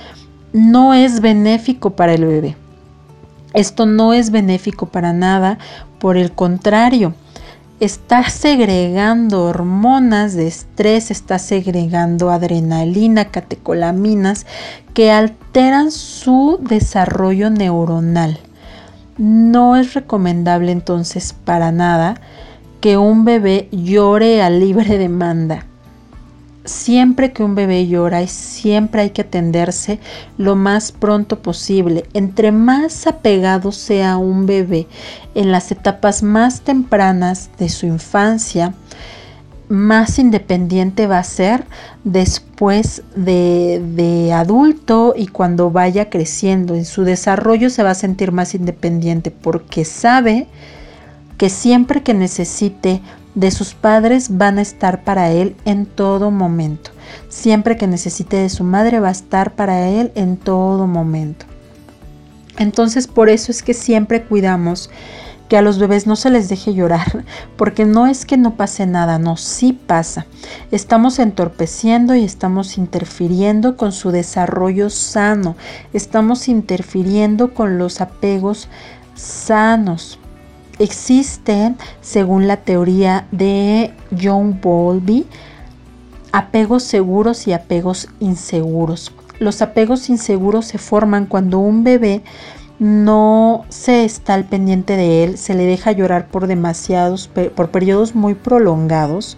no 0.54 0.94
es 0.94 1.20
benéfico 1.20 1.92
para 1.92 2.14
el 2.14 2.26
bebé. 2.26 2.56
Esto 3.54 3.86
no 3.86 4.14
es 4.14 4.32
benéfico 4.32 4.86
para 4.86 5.14
nada, 5.14 5.58
por 6.00 6.18
el 6.18 6.32
contrario, 6.32 7.14
está 7.80 8.30
segregando 8.30 9.44
hormonas 9.44 10.34
de 10.34 10.48
estrés, 10.48 11.12
está 11.12 11.40
segregando 11.40 12.30
adrenalina, 12.30 13.26
catecolaminas 13.26 14.46
que 14.94 15.12
alteran 15.12 15.92
su 15.92 16.60
desarrollo 16.62 17.50
neuronal. 17.50 18.40
No 19.18 19.76
es 19.76 19.94
recomendable 19.94 20.72
entonces 20.72 21.34
para 21.34 21.72
nada 21.72 22.16
que 22.82 22.98
un 22.98 23.26
bebé 23.26 23.70
llore 23.72 24.42
a 24.42 24.50
libre 24.50 24.98
demanda 24.98 25.66
siempre 26.66 27.32
que 27.32 27.44
un 27.44 27.56
bebé 27.56 27.88
llora 27.88 28.22
y 28.22 28.28
siempre 28.28 29.02
hay 29.02 29.10
que 29.12 29.22
atenderse 29.22 30.00
lo 30.38 30.56
más 30.56 30.92
pronto 30.92 31.42
posible. 31.42 32.06
Entre 32.14 32.52
más 32.52 33.08
apegado 33.08 33.72
sea 33.72 34.18
un 34.18 34.46
bebé 34.46 34.88
en 35.34 35.52
las 35.52 35.72
etapas 35.72 36.24
más 36.24 36.62
tempranas 36.62 37.50
de 37.58 37.70
su 37.70 37.86
infancia, 37.86 38.74
más 39.68 40.20
independiente 40.20 41.08
va 41.08 41.20
a 41.20 41.24
ser 41.24 41.66
después 42.04 43.02
de, 43.16 43.82
de, 43.96 44.32
adulto 44.32 45.16
y 45.18 45.28
cuando 45.28 45.72
vaya 45.72 46.10
creciendo. 46.10 46.76
En 46.76 46.86
su 46.86 47.04
desarrollo 47.04 47.70
se 47.70 47.84
va 47.84 47.92
a 47.92 47.96
sentir 47.96 48.32
más 48.32 48.54
independiente 48.54 49.32
porque 49.32 49.86
sabe 49.86 50.48
que 51.38 51.50
siempre 51.50 52.04
que 52.04 52.14
necesite 52.14 53.02
de 53.36 53.52
sus 53.52 53.74
padres 53.74 54.38
van 54.38 54.58
a 54.58 54.62
estar 54.62 55.04
para 55.04 55.32
él 55.32 55.56
en 55.66 55.86
todo 55.86 56.32
momento. 56.32 56.92
Siempre 57.30 57.78
que 57.78 57.88
necesite 57.88 58.38
de 58.38 58.50
su 58.50 58.64
madre 58.64 59.00
va 59.00 59.10
a 59.10 59.12
estar 59.12 59.56
para 59.56 59.88
él 59.90 60.12
en 60.16 60.38
todo 60.38 60.88
momento. 60.88 61.46
Entonces 62.58 63.08
por 63.08 63.30
eso 63.30 63.52
es 63.52 63.62
que 63.62 63.74
siempre 63.74 64.24
cuidamos 64.24 64.90
que 65.50 65.58
a 65.58 65.62
los 65.62 65.78
bebés 65.78 66.08
no 66.08 66.16
se 66.16 66.30
les 66.30 66.50
deje 66.50 66.74
llorar, 66.74 67.24
porque 67.58 67.86
no 67.86 68.08
es 68.08 68.26
que 68.26 68.38
no 68.38 68.56
pase 68.56 68.86
nada, 68.86 69.20
no, 69.20 69.38
sí 69.38 69.74
pasa. 69.74 70.26
Estamos 70.72 71.20
entorpeciendo 71.20 72.16
y 72.16 72.24
estamos 72.24 72.78
interfiriendo 72.78 73.78
con 73.78 73.92
su 73.92 74.12
desarrollo 74.12 74.90
sano, 74.90 75.56
estamos 75.94 76.48
interfiriendo 76.48 77.54
con 77.54 77.78
los 77.78 78.02
apegos 78.02 78.70
sanos. 79.14 80.20
Existen, 80.80 81.78
según 82.02 82.48
la 82.48 82.58
teoría 82.58 83.28
de 83.32 83.94
John 84.22 84.60
Bowlby, 84.62 85.26
apegos 86.32 86.84
seguros 86.84 87.48
y 87.48 87.54
apegos 87.54 88.10
inseguros. 88.20 89.14
Los 89.40 89.62
apegos 89.62 90.10
inseguros 90.10 90.66
se 90.66 90.78
forman 90.78 91.28
cuando 91.28 91.60
un 91.60 91.84
bebé 91.84 92.24
no 92.78 93.66
se 93.70 94.04
está 94.04 94.34
al 94.34 94.44
pendiente 94.44 94.98
de 94.98 95.24
él, 95.24 95.38
se 95.38 95.54
le 95.54 95.66
deja 95.66 95.94
llorar 95.94 96.28
por 96.28 96.48
demasiados, 96.48 97.30
por 97.30 97.70
periodos 97.70 98.16
muy 98.16 98.34
prolongados. 98.34 99.38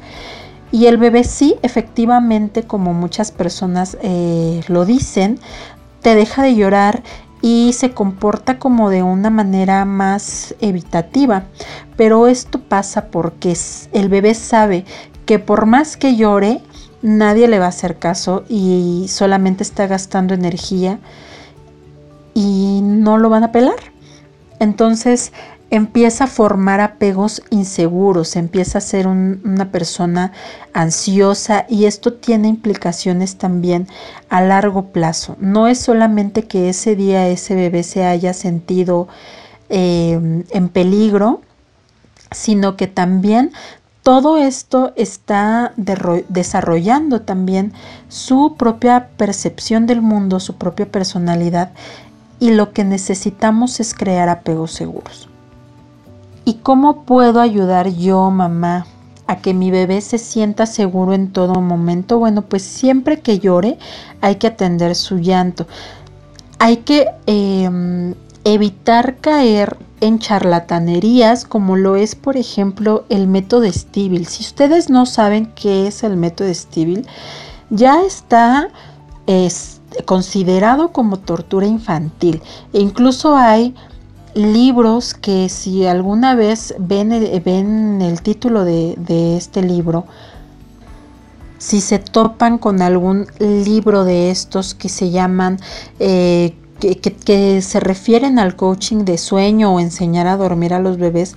Y 0.71 0.87
el 0.87 0.97
bebé 0.97 1.23
sí, 1.23 1.55
efectivamente, 1.61 2.63
como 2.63 2.93
muchas 2.93 3.31
personas 3.31 3.97
eh, 4.01 4.61
lo 4.67 4.85
dicen, 4.85 5.39
te 6.01 6.15
deja 6.15 6.43
de 6.43 6.55
llorar 6.55 7.03
y 7.47 7.71
se 7.71 7.91
comporta 7.91 8.59
como 8.59 8.89
de 8.89 9.03
una 9.03 9.29
manera 9.29 9.85
más 9.85 10.53
evitativa. 10.59 11.45
Pero 11.95 12.27
esto 12.27 12.59
pasa 12.59 13.05
porque 13.05 13.57
el 13.93 14.09
bebé 14.09 14.33
sabe 14.33 14.83
que 15.25 15.39
por 15.39 15.65
más 15.65 15.95
que 15.95 16.17
llore, 16.17 16.61
nadie 17.01 17.47
le 17.47 17.57
va 17.57 17.67
a 17.67 17.69
hacer 17.69 17.99
caso 17.99 18.43
y 18.49 19.05
solamente 19.07 19.63
está 19.63 19.87
gastando 19.87 20.33
energía 20.33 20.99
y 22.33 22.81
no 22.83 23.17
lo 23.17 23.29
van 23.29 23.45
a 23.45 23.53
pelar. 23.53 23.79
Entonces 24.59 25.31
empieza 25.69 26.25
a 26.25 26.27
formar 26.27 26.79
apegos 26.79 27.41
inseguros, 27.49 28.35
empieza 28.35 28.77
a 28.77 28.81
ser 28.81 29.07
una 29.07 29.71
persona 29.71 30.31
ansiosa 30.73 31.65
y 31.67 31.85
esto 31.85 32.13
tiene 32.13 32.47
implicaciones 32.47 33.37
también 33.37 33.87
a 34.29 34.41
largo 34.41 34.87
plazo. 34.87 35.35
No 35.39 35.67
es 35.67 35.79
solamente 35.79 36.43
que 36.43 36.69
ese 36.69 36.95
día 36.95 37.27
ese 37.27 37.55
bebé 37.55 37.83
se 37.83 38.05
haya 38.05 38.33
sentido 38.33 39.07
eh, 39.69 40.43
en 40.49 40.69
peligro, 40.69 41.41
sino 42.31 42.77
que 42.77 42.87
también 42.87 43.51
todo 44.03 44.37
esto 44.37 44.93
está 44.95 45.73
desarrollando 45.75 47.23
también 47.23 47.73
su 48.07 48.55
propia 48.57 49.09
percepción 49.17 49.85
del 49.85 50.01
mundo, 50.01 50.39
su 50.39 50.55
propia 50.55 50.89
personalidad 50.89 51.71
y 52.39 52.51
lo 52.51 52.71
que 52.71 52.85
necesitamos 52.85 53.81
es 53.81 53.93
crear 53.93 54.29
apegos 54.29 54.71
seguros. 54.71 55.27
¿Y 56.47 56.53
cómo 56.63 57.03
puedo 57.03 57.41
ayudar 57.41 57.89
yo, 57.89 58.31
mamá, 58.31 58.87
a 59.27 59.41
que 59.41 59.53
mi 59.53 59.69
bebé 59.69 59.99
se 59.99 60.17
sienta 60.17 60.65
seguro 60.65 61.11
en 61.11 61.33
todo 61.33 61.55
momento? 61.55 62.19
Bueno, 62.19 62.41
pues 62.41 62.63
siempre 62.63 63.19
que 63.19 63.39
llore 63.39 63.77
hay 64.21 64.35
que 64.35 64.47
atender 64.47 64.95
su 64.95 65.17
llanto. 65.17 65.67
Hay 66.57 66.77
que 66.77 67.09
em, 67.25 68.13
evitar 68.45 69.17
caer 69.17 69.75
en 69.99 70.19
charlatanerías 70.19 71.43
como 71.43 71.75
lo 71.75 71.97
es 71.97 72.15
por 72.15 72.37
ejemplo 72.37 73.03
el 73.09 73.27
método 73.27 73.69
Stibil. 73.69 74.25
Si 74.25 74.41
ustedes 74.41 74.89
no 74.89 75.05
saben 75.05 75.47
qué 75.53 75.87
es 75.87 76.01
el 76.05 76.15
método 76.15 76.53
Stibil, 76.53 77.05
ya 77.71 78.03
está 78.03 78.69
considerado 80.05 80.93
como 80.93 81.19
tortura 81.19 81.65
infantil. 81.65 82.41
E 82.71 82.79
incluso 82.79 83.35
hay 83.35 83.75
libros 84.37 85.13
que 85.13 85.49
si 85.49 85.85
alguna 85.85 86.35
vez 86.35 86.75
ven, 86.79 87.09
ven 87.43 88.01
el 88.01 88.21
título 88.21 88.63
de, 88.63 89.37
este 89.37 89.61
libro, 89.61 90.05
si 91.57 91.81
se 91.81 91.99
topan 91.99 92.57
con 92.57 92.81
algún 92.81 93.27
libro 93.39 94.03
de 94.03 94.29
estos 94.29 94.75
que 94.75 94.89
se 94.89 95.09
llaman 95.09 95.59
eh, 95.99 96.55
que, 96.79 97.61
se 97.61 97.79
refieren 97.79 98.39
al 98.39 98.55
coaching 98.55 99.05
de 99.05 99.17
sueño 99.17 99.73
o 99.73 99.79
enseñar 99.79 100.27
a 100.27 100.37
dormir 100.37 100.73
a 100.73 100.79
los 100.79 100.97
bebés, 100.97 101.35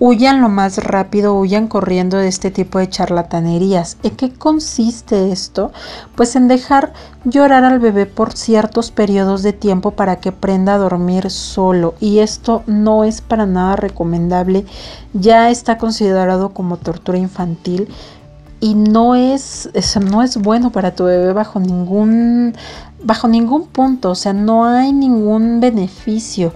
huyan 0.00 0.40
lo 0.40 0.48
más 0.48 0.82
rápido, 0.82 1.34
huyan 1.34 1.68
corriendo 1.68 2.16
de 2.16 2.26
este 2.26 2.50
tipo 2.50 2.78
de 2.78 2.88
charlatanerías. 2.88 3.98
¿En 4.02 4.16
qué 4.16 4.32
consiste 4.32 5.30
esto? 5.30 5.72
Pues 6.16 6.34
en 6.36 6.48
dejar 6.48 6.94
llorar 7.24 7.64
al 7.64 7.78
bebé 7.78 8.06
por 8.06 8.32
ciertos 8.32 8.90
periodos 8.90 9.42
de 9.42 9.52
tiempo 9.52 9.92
para 9.92 10.16
que 10.16 10.30
aprenda 10.30 10.74
a 10.74 10.78
dormir 10.78 11.30
solo. 11.30 11.94
Y 12.00 12.20
esto 12.20 12.62
no 12.66 13.04
es 13.04 13.20
para 13.20 13.44
nada 13.44 13.76
recomendable. 13.76 14.64
Ya 15.12 15.50
está 15.50 15.76
considerado 15.76 16.54
como 16.54 16.78
tortura 16.78 17.18
infantil 17.18 17.88
y 18.58 18.74
no 18.74 19.14
es, 19.14 19.68
no 20.00 20.22
es 20.22 20.38
bueno 20.38 20.72
para 20.72 20.94
tu 20.94 21.04
bebé 21.04 21.34
bajo 21.34 21.60
ningún, 21.60 22.54
bajo 23.04 23.28
ningún 23.28 23.66
punto. 23.66 24.12
O 24.12 24.14
sea, 24.14 24.32
no 24.32 24.64
hay 24.64 24.94
ningún 24.94 25.60
beneficio 25.60 26.54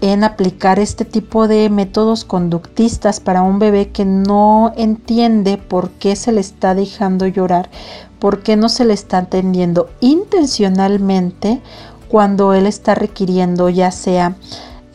en 0.00 0.24
aplicar 0.24 0.78
este 0.78 1.04
tipo 1.04 1.48
de 1.48 1.70
métodos 1.70 2.24
conductistas 2.24 3.20
para 3.20 3.42
un 3.42 3.58
bebé 3.58 3.88
que 3.88 4.04
no 4.04 4.72
entiende 4.76 5.58
por 5.58 5.90
qué 5.90 6.16
se 6.16 6.32
le 6.32 6.40
está 6.40 6.74
dejando 6.74 7.26
llorar, 7.26 7.70
por 8.18 8.42
qué 8.42 8.56
no 8.56 8.68
se 8.68 8.84
le 8.84 8.94
está 8.94 9.18
atendiendo 9.18 9.88
intencionalmente 10.00 11.60
cuando 12.08 12.54
él 12.54 12.66
está 12.66 12.94
requiriendo 12.94 13.68
ya 13.68 13.90
sea 13.90 14.36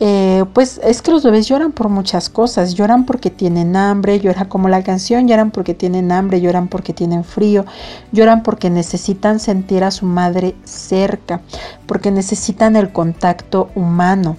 eh, 0.04 0.46
pues 0.52 0.80
es 0.82 1.00
que 1.00 1.12
los 1.12 1.22
bebés 1.22 1.46
lloran 1.46 1.70
por 1.70 1.88
muchas 1.88 2.28
cosas, 2.28 2.74
lloran 2.74 3.06
porque 3.06 3.30
tienen 3.30 3.76
hambre, 3.76 4.18
lloran 4.18 4.48
como 4.48 4.68
la 4.68 4.82
canción, 4.82 5.28
lloran 5.28 5.52
porque 5.52 5.74
tienen 5.74 6.10
hambre, 6.10 6.40
lloran 6.40 6.66
porque 6.66 6.92
tienen 6.92 7.22
frío, 7.22 7.64
lloran 8.10 8.42
porque 8.42 8.68
necesitan 8.68 9.38
sentir 9.38 9.84
a 9.84 9.92
su 9.92 10.04
madre 10.04 10.56
cerca, 10.64 11.40
porque 11.86 12.10
necesitan 12.10 12.74
el 12.74 12.90
contacto 12.90 13.70
humano. 13.76 14.36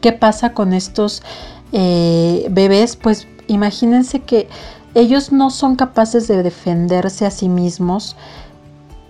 ¿Qué 0.00 0.12
pasa 0.12 0.52
con 0.52 0.72
estos 0.72 1.22
eh, 1.72 2.46
bebés? 2.50 2.96
Pues 2.96 3.26
imagínense 3.48 4.20
que 4.20 4.48
ellos 4.94 5.32
no 5.32 5.50
son 5.50 5.76
capaces 5.76 6.28
de 6.28 6.42
defenderse 6.42 7.26
a 7.26 7.30
sí 7.30 7.48
mismos 7.48 8.16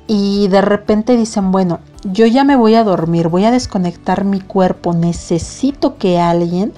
y 0.07 0.49
de 0.49 0.61
repente 0.61 1.17
dicen, 1.17 1.53
bueno, 1.53 1.81
yo 2.05 2.27
ya 2.27 2.45
me 2.45 2.57
voy 2.57 2.75
a 2.75 2.85
dormir, 2.85 3.29
voy 3.29 3.45
a 3.45 3.51
desconectar 3.51 4.25
mi 4.25 4.41
cuerpo, 4.41 4.93
necesito 4.93 5.97
que 5.97 6.19
alguien 6.19 6.73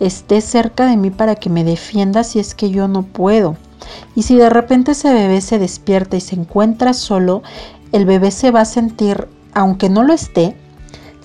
esté 0.00 0.40
cerca 0.40 0.86
de 0.86 0.96
mí 0.96 1.10
para 1.10 1.34
que 1.34 1.50
me 1.50 1.64
defienda 1.64 2.24
si 2.24 2.38
es 2.38 2.54
que 2.54 2.70
yo 2.70 2.88
no 2.88 3.02
puedo. 3.02 3.56
Y 4.14 4.22
si 4.22 4.36
de 4.36 4.50
repente 4.50 4.92
ese 4.92 5.12
bebé 5.12 5.40
se 5.40 5.58
despierta 5.58 6.16
y 6.16 6.20
se 6.20 6.36
encuentra 6.36 6.92
solo, 6.92 7.42
el 7.92 8.04
bebé 8.04 8.30
se 8.30 8.50
va 8.50 8.62
a 8.62 8.66
sentir, 8.66 9.28
aunque 9.54 9.88
no 9.88 10.02
lo 10.02 10.12
esté, 10.12 10.56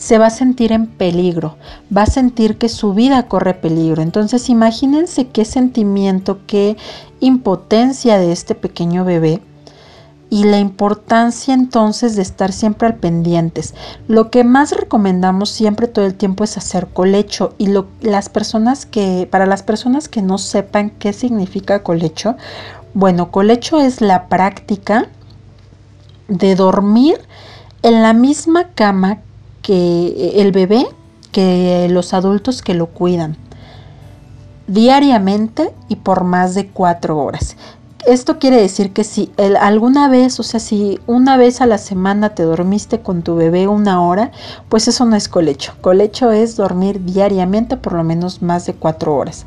se 0.03 0.17
va 0.17 0.25
a 0.25 0.31
sentir 0.31 0.73
en 0.73 0.87
peligro, 0.87 1.55
va 1.95 2.01
a 2.01 2.07
sentir 2.07 2.57
que 2.57 2.67
su 2.67 2.93
vida 2.93 3.29
corre 3.29 3.53
peligro. 3.53 4.01
Entonces 4.01 4.49
imagínense 4.49 5.29
qué 5.29 5.45
sentimiento, 5.45 6.39
qué 6.45 6.75
impotencia 7.21 8.17
de 8.17 8.33
este 8.33 8.53
pequeño 8.53 9.05
bebé 9.05 9.39
y 10.29 10.43
la 10.43 10.59
importancia 10.59 11.53
entonces 11.53 12.17
de 12.17 12.21
estar 12.21 12.51
siempre 12.51 12.89
al 12.89 12.95
pendientes. 12.95 13.75
Lo 14.09 14.29
que 14.29 14.43
más 14.43 14.73
recomendamos 14.73 15.49
siempre 15.49 15.87
todo 15.87 16.05
el 16.05 16.15
tiempo 16.15 16.43
es 16.43 16.57
hacer 16.57 16.87
colecho 16.87 17.55
y 17.57 17.69
las 18.01 18.27
personas 18.27 18.85
que 18.85 19.25
para 19.31 19.45
las 19.45 19.63
personas 19.63 20.09
que 20.09 20.21
no 20.21 20.37
sepan 20.37 20.89
qué 20.89 21.13
significa 21.13 21.81
colecho, 21.81 22.35
bueno, 22.93 23.31
colecho 23.31 23.79
es 23.79 24.01
la 24.01 24.27
práctica 24.27 25.07
de 26.27 26.55
dormir 26.55 27.21
en 27.83 28.01
la 28.01 28.11
misma 28.11 28.69
cama 28.75 29.19
que 29.63 30.33
el 30.35 30.51
bebé 30.51 30.85
que 31.31 31.87
los 31.89 32.13
adultos 32.13 32.61
que 32.61 32.75
lo 32.75 32.85
cuidan 32.85 33.35
diariamente 34.67 35.73
y 35.89 35.97
por 35.97 36.23
más 36.23 36.53
de 36.53 36.67
cuatro 36.67 37.17
horas. 37.17 37.57
Esto 38.05 38.37
quiere 38.37 38.57
decir 38.57 38.91
que 38.91 39.05
si 39.05 39.31
alguna 39.61 40.09
vez, 40.09 40.37
o 40.37 40.43
sea, 40.43 40.59
si 40.59 40.99
una 41.07 41.37
vez 41.37 41.61
a 41.61 41.65
la 41.65 41.77
semana 41.77 42.35
te 42.35 42.43
dormiste 42.43 42.99
con 42.99 43.21
tu 43.21 43.35
bebé 43.35 43.69
una 43.69 44.01
hora, 44.01 44.31
pues 44.67 44.89
eso 44.89 45.05
no 45.05 45.15
es 45.15 45.29
colecho. 45.29 45.73
Colecho 45.79 46.31
es 46.31 46.57
dormir 46.57 47.05
diariamente 47.05 47.77
por 47.77 47.93
lo 47.93 48.03
menos 48.03 48.41
más 48.41 48.65
de 48.65 48.73
cuatro 48.73 49.15
horas. 49.15 49.45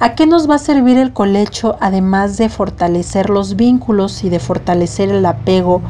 ¿A 0.00 0.14
qué 0.14 0.26
nos 0.26 0.48
va 0.48 0.54
a 0.54 0.58
servir 0.58 0.96
el 0.96 1.12
colecho 1.12 1.76
además 1.80 2.38
de 2.38 2.48
fortalecer 2.48 3.28
los 3.28 3.56
vínculos 3.56 4.24
y 4.24 4.30
de 4.30 4.40
fortalecer 4.40 5.10
el 5.10 5.26
apego? 5.26 5.82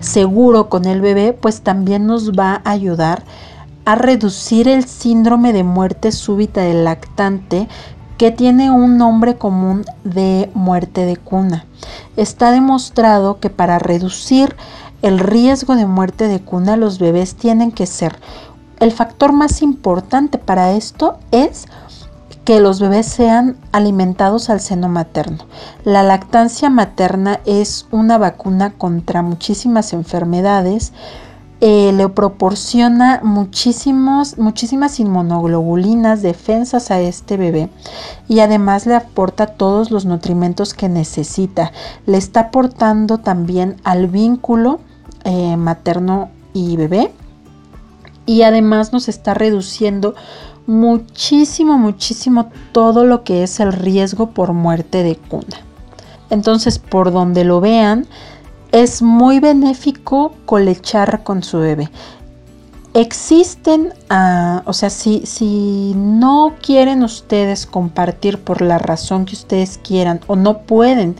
Seguro 0.00 0.68
con 0.68 0.84
el 0.84 1.00
bebé, 1.00 1.32
pues 1.32 1.62
también 1.62 2.06
nos 2.06 2.32
va 2.32 2.60
a 2.64 2.70
ayudar 2.70 3.22
a 3.84 3.94
reducir 3.94 4.68
el 4.68 4.84
síndrome 4.84 5.52
de 5.52 5.64
muerte 5.64 6.12
súbita 6.12 6.60
del 6.62 6.84
lactante 6.84 7.68
que 8.18 8.30
tiene 8.30 8.70
un 8.70 8.98
nombre 8.98 9.36
común 9.36 9.84
de 10.04 10.50
muerte 10.54 11.06
de 11.06 11.16
cuna. 11.16 11.64
Está 12.16 12.50
demostrado 12.50 13.38
que 13.38 13.48
para 13.48 13.78
reducir 13.78 14.56
el 15.02 15.20
riesgo 15.20 15.76
de 15.76 15.86
muerte 15.86 16.26
de 16.26 16.40
cuna 16.40 16.76
los 16.76 16.98
bebés 16.98 17.36
tienen 17.36 17.70
que 17.70 17.86
ser 17.86 18.16
el 18.80 18.92
factor 18.92 19.32
más 19.32 19.62
importante 19.62 20.38
para 20.38 20.72
esto 20.72 21.18
es 21.30 21.66
que 22.48 22.60
los 22.60 22.80
bebés 22.80 23.04
sean 23.04 23.58
alimentados 23.72 24.48
al 24.48 24.60
seno 24.60 24.88
materno. 24.88 25.44
La 25.84 26.02
lactancia 26.02 26.70
materna 26.70 27.40
es 27.44 27.86
una 27.90 28.16
vacuna 28.16 28.70
contra 28.70 29.20
muchísimas 29.20 29.92
enfermedades 29.92 30.94
eh, 31.60 31.92
le 31.92 32.08
proporciona 32.08 33.20
muchísimos, 33.22 34.38
muchísimas 34.38 34.98
inmunoglobulinas, 34.98 36.22
defensas 36.22 36.90
a 36.90 37.00
este 37.00 37.36
bebé 37.36 37.68
y 38.28 38.40
además 38.40 38.86
le 38.86 38.94
aporta 38.94 39.48
todos 39.48 39.90
los 39.90 40.06
nutrimentos 40.06 40.72
que 40.72 40.88
necesita. 40.88 41.72
Le 42.06 42.16
está 42.16 42.40
aportando 42.40 43.18
también 43.18 43.76
al 43.84 44.06
vínculo 44.06 44.80
eh, 45.24 45.58
materno 45.58 46.30
y 46.54 46.78
bebé 46.78 47.12
y 48.28 48.42
además 48.42 48.92
nos 48.92 49.08
está 49.08 49.32
reduciendo 49.32 50.14
muchísimo, 50.68 51.78
muchísimo 51.78 52.50
todo 52.72 53.04
lo 53.04 53.24
que 53.24 53.42
es 53.42 53.58
el 53.58 53.72
riesgo 53.72 54.30
por 54.30 54.52
muerte 54.52 55.02
de 55.02 55.16
cuna. 55.16 55.62
Entonces, 56.28 56.78
por 56.78 57.10
donde 57.10 57.42
lo 57.44 57.60
vean, 57.62 58.06
es 58.70 59.00
muy 59.00 59.40
benéfico 59.40 60.34
colechar 60.44 61.24
con 61.24 61.42
su 61.42 61.58
bebé. 61.58 61.90
Existen, 62.92 63.94
ah, 64.10 64.62
o 64.66 64.74
sea, 64.74 64.90
si, 64.90 65.24
si 65.24 65.94
no 65.96 66.54
quieren 66.60 67.02
ustedes 67.02 67.64
compartir 67.66 68.38
por 68.38 68.60
la 68.60 68.78
razón 68.78 69.24
que 69.24 69.34
ustedes 69.34 69.80
quieran 69.82 70.20
o 70.26 70.36
no 70.36 70.58
pueden 70.58 71.16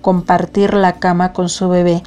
compartir 0.00 0.74
la 0.74 0.94
cama 0.94 1.32
con 1.32 1.48
su 1.48 1.68
bebé 1.68 2.02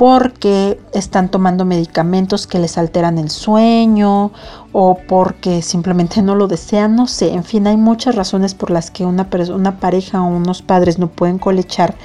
porque 0.00 0.80
están 0.94 1.28
tomando 1.30 1.66
medicamentos 1.66 2.46
que 2.46 2.58
les 2.58 2.78
alteran 2.78 3.18
el 3.18 3.28
sueño 3.28 4.32
o 4.72 4.96
porque 5.06 5.60
simplemente 5.60 6.22
no 6.22 6.36
lo 6.36 6.48
desean, 6.48 6.96
no 6.96 7.06
sé, 7.06 7.34
en 7.34 7.44
fin, 7.44 7.66
hay 7.66 7.76
muchas 7.76 8.14
razones 8.14 8.54
por 8.54 8.70
las 8.70 8.90
que 8.90 9.04
una, 9.04 9.28
una 9.54 9.78
pareja 9.78 10.22
o 10.22 10.26
unos 10.26 10.62
padres 10.62 10.98
no 10.98 11.08
pueden 11.08 11.38
colechar 11.38 11.96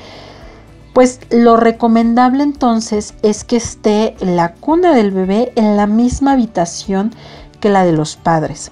pues 0.91 1.21
lo 1.29 1.55
recomendable 1.55 2.43
entonces 2.43 3.13
es 3.21 3.45
que 3.45 3.55
esté 3.55 4.15
la 4.19 4.55
cuna 4.55 4.93
del 4.93 5.11
bebé 5.11 5.53
en 5.55 5.77
la 5.77 5.87
misma 5.87 6.33
habitación 6.33 7.13
que 7.61 7.69
la 7.69 7.85
de 7.85 7.93
los 7.93 8.17
padres. 8.17 8.71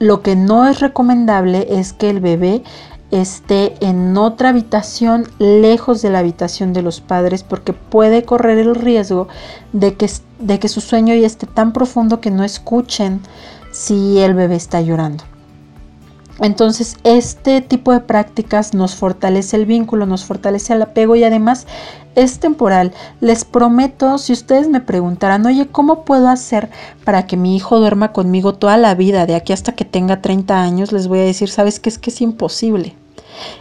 Lo 0.00 0.22
que 0.22 0.34
no 0.34 0.66
es 0.66 0.80
recomendable 0.80 1.68
es 1.70 1.92
que 1.92 2.10
el 2.10 2.18
bebé 2.18 2.64
esté 3.10 3.74
en 3.80 4.16
otra 4.16 4.48
habitación 4.48 5.28
lejos 5.38 6.02
de 6.02 6.10
la 6.10 6.18
habitación 6.18 6.72
de 6.72 6.82
los 6.82 7.00
padres 7.00 7.42
porque 7.42 7.72
puede 7.72 8.24
correr 8.24 8.58
el 8.58 8.74
riesgo 8.74 9.28
de 9.72 9.94
que, 9.94 10.10
de 10.40 10.58
que 10.58 10.68
su 10.68 10.80
sueño 10.80 11.14
ya 11.14 11.26
esté 11.26 11.46
tan 11.46 11.72
profundo 11.72 12.20
que 12.20 12.30
no 12.30 12.44
escuchen 12.44 13.20
si 13.70 14.18
el 14.18 14.34
bebé 14.34 14.56
está 14.56 14.80
llorando. 14.80 15.24
Entonces, 16.40 16.96
este 17.04 17.62
tipo 17.62 17.92
de 17.92 18.00
prácticas 18.00 18.74
nos 18.74 18.94
fortalece 18.94 19.56
el 19.56 19.64
vínculo, 19.64 20.04
nos 20.04 20.24
fortalece 20.24 20.74
el 20.74 20.82
apego 20.82 21.16
y 21.16 21.24
además 21.24 21.66
es 22.16 22.40
temporal. 22.40 22.92
Les 23.20 23.44
prometo, 23.44 24.18
si 24.18 24.32
ustedes 24.32 24.68
me 24.68 24.80
preguntaran, 24.80 25.46
oye, 25.46 25.68
¿cómo 25.70 26.04
puedo 26.04 26.28
hacer 26.28 26.70
para 27.04 27.26
que 27.26 27.36
mi 27.36 27.54
hijo 27.54 27.78
duerma 27.78 28.12
conmigo 28.12 28.54
toda 28.54 28.76
la 28.76 28.94
vida, 28.96 29.26
de 29.26 29.36
aquí 29.36 29.52
hasta 29.52 29.72
que 29.76 29.84
tenga 29.84 30.20
30 30.20 30.60
años? 30.60 30.90
Les 30.90 31.06
voy 31.06 31.20
a 31.20 31.24
decir, 31.24 31.48
¿sabes 31.48 31.78
qué? 31.78 31.90
Es 31.90 31.98
que 31.98 32.10
es 32.10 32.20
imposible. 32.20 32.96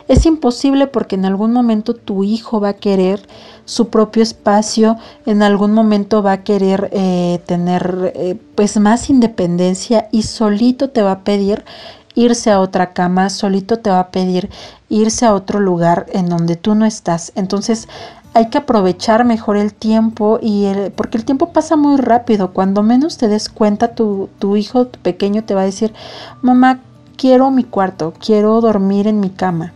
Es 0.08 0.26
imposible 0.26 0.88
porque 0.88 1.16
en 1.16 1.26
algún 1.26 1.52
momento 1.52 1.94
tu 1.96 2.24
hijo 2.24 2.62
va 2.62 2.70
a 2.70 2.74
querer 2.74 3.28
su 3.66 3.90
propio 3.90 4.24
espacio, 4.24 4.98
en 5.26 5.44
algún 5.44 5.74
momento 5.74 6.24
va 6.24 6.34
a 6.34 6.44
querer 6.44 6.90
eh, 6.94 7.42
tener 7.46 8.14
eh, 8.16 8.40
pues 8.56 8.78
más 8.80 9.10
independencia 9.10 10.08
y 10.12 10.24
solito 10.24 10.92
te 10.92 11.02
va 11.02 11.12
a 11.12 11.24
pedir 11.26 11.66
irse 12.14 12.52
a 12.52 12.62
otra 12.62 12.94
cama, 12.94 13.30
solito 13.30 13.80
te 13.80 13.90
va 13.90 14.00
a 14.00 14.12
pedir 14.12 14.50
irse 14.88 15.26
a 15.26 15.34
otro 15.34 15.60
lugar 15.60 16.06
en 16.14 16.30
donde 16.30 16.56
tú 16.56 16.74
no 16.76 16.86
estás. 16.86 17.34
Entonces 17.36 17.90
hay 18.36 18.50
que 18.50 18.58
aprovechar 18.58 19.24
mejor 19.24 19.56
el 19.56 19.74
tiempo 19.74 20.40
y 20.42 20.68
porque 20.98 21.18
el 21.18 21.24
tiempo 21.24 21.54
pasa 21.54 21.78
muy 21.78 21.96
rápido. 21.96 22.52
Cuando 22.52 22.84
menos 22.84 23.18
te 23.18 23.30
des 23.30 23.48
cuenta, 23.48 23.96
tu, 23.96 24.30
tu 24.40 24.58
hijo 24.58 24.88
tu 24.88 25.00
pequeño 25.00 25.46
te 25.46 25.56
va 25.56 25.62
a 25.62 25.66
decir, 25.66 25.94
mamá, 26.42 26.82
quiero 27.16 27.50
mi 27.50 27.64
cuarto, 27.64 28.14
quiero 28.20 28.60
dormir 28.60 29.08
en 29.08 29.22
mi 29.22 29.30
cama 29.30 29.72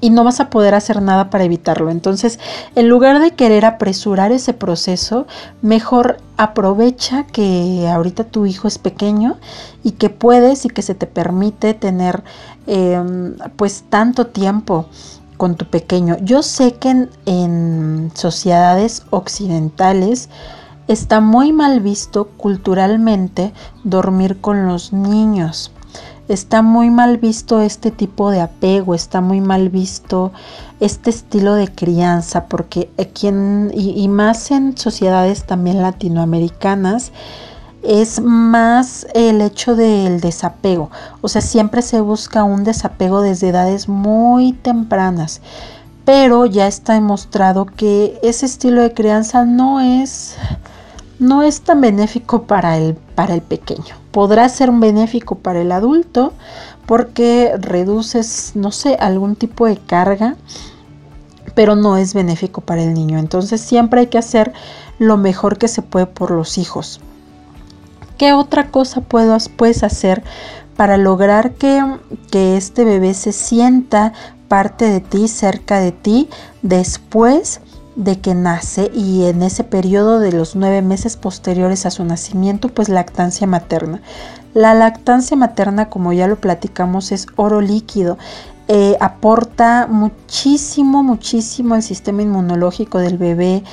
y 0.00 0.10
no 0.10 0.24
vas 0.24 0.40
a 0.40 0.50
poder 0.50 0.74
hacer 0.74 1.02
nada 1.02 1.30
para 1.30 1.44
evitarlo. 1.44 1.90
Entonces, 1.90 2.38
en 2.74 2.88
lugar 2.88 3.20
de 3.20 3.32
querer 3.32 3.64
apresurar 3.64 4.32
ese 4.32 4.54
proceso, 4.54 5.26
mejor 5.62 6.16
aprovecha 6.36 7.24
que 7.24 7.86
ahorita 7.88 8.24
tu 8.24 8.46
hijo 8.46 8.66
es 8.66 8.78
pequeño 8.78 9.36
y 9.84 9.92
que 9.92 10.10
puedes 10.10 10.64
y 10.64 10.68
que 10.68 10.82
se 10.82 10.94
te 10.94 11.06
permite 11.06 11.74
tener 11.74 12.22
em, 12.66 13.36
pues 13.56 13.84
tanto 13.88 14.26
tiempo 14.26 14.86
con 15.40 15.54
tu 15.54 15.64
pequeño. 15.64 16.18
Yo 16.20 16.42
sé 16.42 16.74
que 16.74 17.08
en, 17.24 18.12
sociedades 18.12 19.04
occidentales 19.08 20.28
está 20.86 21.22
muy 21.22 21.54
mal 21.54 21.80
visto 21.80 22.28
culturalmente 22.36 23.54
dormir 23.82 24.42
con 24.42 24.66
los 24.66 24.92
niños 24.92 25.72
está 26.28 26.62
muy 26.62 26.90
mal 26.90 27.16
visto 27.16 27.60
este 27.60 27.90
tipo 27.90 28.30
de 28.30 28.40
apego, 28.40 28.94
está 28.94 29.20
muy 29.20 29.40
mal 29.40 29.68
visto 29.68 30.30
este 30.78 31.10
estilo 31.10 31.54
de 31.54 31.66
crianza, 31.66 32.46
porque 32.46 32.88
aquí 33.00 33.26
en, 33.26 33.72
y, 33.74 34.06
más 34.06 34.52
en 34.52 34.78
sociedades 34.78 35.44
también 35.44 35.82
latinoamericanas, 35.82 37.10
es 37.82 38.20
más 38.20 39.06
el 39.14 39.40
hecho 39.40 39.74
del 39.74 40.20
desapego. 40.20 40.90
O 41.20 41.28
sea, 41.28 41.40
siempre 41.40 41.82
se 41.82 42.00
busca 42.00 42.44
un 42.44 42.64
desapego 42.64 43.22
desde 43.22 43.48
edades 43.48 43.88
muy 43.88 44.52
tempranas. 44.52 45.40
Pero 46.04 46.46
ya 46.46 46.66
está 46.66 46.94
demostrado 46.94 47.66
que 47.66 48.18
ese 48.22 48.46
estilo 48.46 48.82
de 48.82 48.94
crianza 48.94 49.44
no 49.44 49.80
es 49.80 50.36
no 51.20 51.42
es 51.42 51.60
tan 51.60 51.82
benéfico 51.82 52.44
para 52.44 52.78
el, 52.78 52.94
para 52.94 53.34
el 53.34 53.42
pequeño. 53.42 53.94
Podrá 54.10 54.48
ser 54.48 54.72
benéfico 54.72 55.36
para 55.36 55.60
el 55.60 55.70
adulto 55.70 56.32
porque 56.86 57.52
reduces, 57.60 58.52
no 58.54 58.72
sé, 58.72 58.96
algún 58.98 59.36
tipo 59.36 59.66
de 59.66 59.76
carga, 59.76 60.36
pero 61.54 61.76
no 61.76 61.98
es 61.98 62.14
benéfico 62.14 62.62
para 62.62 62.82
el 62.82 62.94
niño. 62.94 63.18
Entonces 63.18 63.60
siempre 63.60 64.00
hay 64.00 64.06
que 64.06 64.18
hacer 64.18 64.54
lo 64.98 65.18
mejor 65.18 65.58
que 65.58 65.68
se 65.68 65.82
puede 65.82 66.06
por 66.06 66.30
los 66.30 66.56
hijos. 66.56 67.00
¿Qué 68.20 68.34
otra 68.34 68.70
cosa 68.70 69.00
puedes 69.00 69.82
hacer 69.82 70.22
para 70.76 70.98
lograr 70.98 71.54
que, 71.54 71.82
que 72.30 72.58
este 72.58 72.84
bebé 72.84 73.14
se 73.14 73.32
sienta 73.32 74.12
parte 74.46 74.90
de 74.90 75.00
ti, 75.00 75.26
cerca 75.26 75.80
de 75.80 75.90
ti, 75.90 76.28
después 76.60 77.62
de 77.96 78.20
que 78.20 78.34
nace 78.34 78.90
y 78.92 79.24
en 79.24 79.42
ese 79.42 79.64
periodo 79.64 80.18
de 80.20 80.32
los 80.32 80.54
nueve 80.54 80.82
meses 80.82 81.16
posteriores 81.16 81.86
a 81.86 81.90
su 81.90 82.04
nacimiento, 82.04 82.68
pues 82.68 82.90
lactancia 82.90 83.46
materna. 83.46 84.02
La 84.52 84.74
lactancia 84.74 85.34
materna, 85.34 85.88
como 85.88 86.12
ya 86.12 86.26
lo 86.26 86.36
platicamos, 86.36 87.12
es 87.12 87.26
oro 87.36 87.62
líquido. 87.62 88.18
Eh, 88.68 88.98
aporta 89.00 89.86
muchísimo, 89.88 91.02
muchísimo 91.02 91.74
al 91.74 91.82
sistema 91.82 92.20
inmunológico 92.20 92.98
del 92.98 93.16
bebé, 93.16 93.64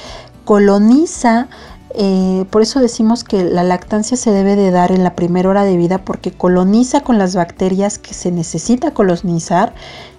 coloniza 0.46 1.50
eh, 1.94 2.46
por 2.50 2.62
eso 2.62 2.80
decimos 2.80 3.24
que 3.24 3.44
la 3.44 3.64
lactancia 3.64 4.18
se 4.18 4.32
debe 4.32 4.56
de 4.56 4.72
dar 4.72 4.92
en 4.92 5.04
la 5.04 5.16
primera 5.16 5.50
hora 5.50 5.64
de 5.64 5.78
vida 5.78 6.00
porque 6.00 6.32
coloniza 6.32 7.02
con 7.02 7.18
las 7.18 7.36
bacterias 7.36 7.98
que 7.98 8.14
se 8.14 8.32
necesita 8.32 8.94
colonizar 8.94 9.74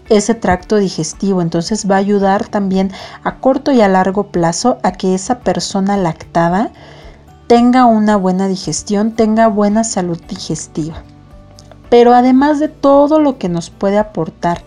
ese 0.08 0.34
tracto 0.34 0.76
digestivo. 0.76 1.42
Entonces 1.42 1.90
va 1.90 1.96
a 1.96 1.98
ayudar 1.98 2.46
también 2.48 2.90
a 3.24 3.36
corto 3.36 3.72
y 3.72 3.80
a 3.80 3.88
largo 3.88 4.28
plazo 4.28 4.78
a 4.82 4.92
que 4.92 5.14
esa 5.14 5.40
persona 5.40 5.96
lactada 5.96 6.72
tenga 7.46 7.86
una 7.86 8.16
buena 8.16 8.48
digestión, 8.48 9.12
tenga 9.12 9.48
buena 9.48 9.84
salud 9.84 10.20
digestiva. 10.28 11.02
Pero 11.90 12.14
además 12.14 12.60
de 12.60 12.68
todo 12.68 13.18
lo 13.18 13.38
que 13.38 13.48
nos 13.48 13.70
puede 13.70 13.98
aportar 13.98 14.62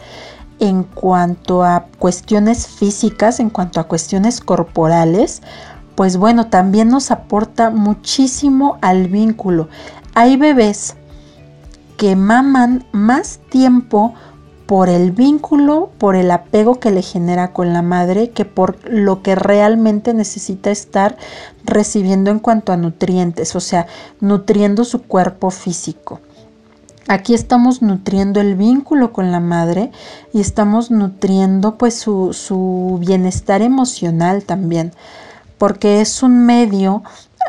en 0.60 0.84
cuanto 0.84 1.64
a 1.64 1.88
cuestiones 1.98 2.68
físicas, 2.68 3.40
en 3.40 3.50
cuanto 3.50 3.80
a 3.80 3.86
cuestiones 3.86 4.42
corporales, 4.42 5.42
pues 5.96 6.18
bueno, 6.18 6.48
también 6.48 6.90
nos 6.90 7.12
aporta 7.12 7.70
muchísimo 7.70 8.78
al 8.82 9.08
vínculo. 9.08 9.70
Hay 10.14 10.38
bebés 10.38 10.96
que 11.98 12.16
maman 12.16 12.86
más 12.92 13.40
tiempo 13.50 14.14
por 14.66 14.88
el 14.88 15.12
vínculo, 15.12 15.92
por 15.98 16.16
el 16.16 16.32
apego 16.32 16.80
que 16.80 16.92
le 16.92 17.02
genera 17.02 17.52
con 17.52 17.74
la 17.74 17.82
madre, 17.82 18.30
que 18.30 18.46
por 18.46 18.78
lo 18.90 19.22
que 19.22 19.36
realmente 19.36 20.14
necesita 20.14 20.72
estar 20.72 21.18
recibiendo 21.66 22.32
en 22.32 22.40
cuanto 22.40 22.72
a 22.72 22.78
nutrientes, 22.78 23.54
o 23.56 23.60
sea, 23.60 23.88
nutriendo 24.22 24.86
su 24.86 25.02
cuerpo 25.02 25.52
físico. 25.52 26.22
Aquí 27.10 27.34
estamos 27.34 27.82
nutriendo 27.82 28.40
el 28.40 28.56
vínculo 28.56 29.12
con 29.12 29.34
la 29.34 29.42
madre 29.42 29.92
y 30.32 30.40
estamos 30.40 30.90
nutriendo 30.90 31.78
pues 31.78 31.96
su, 31.96 32.32
su 32.32 32.98
bienestar 33.02 33.62
emocional 33.62 34.44
también, 34.44 34.94
porque 35.62 36.02
es 36.02 36.24
un 36.24 36.44
medio 36.44 37.04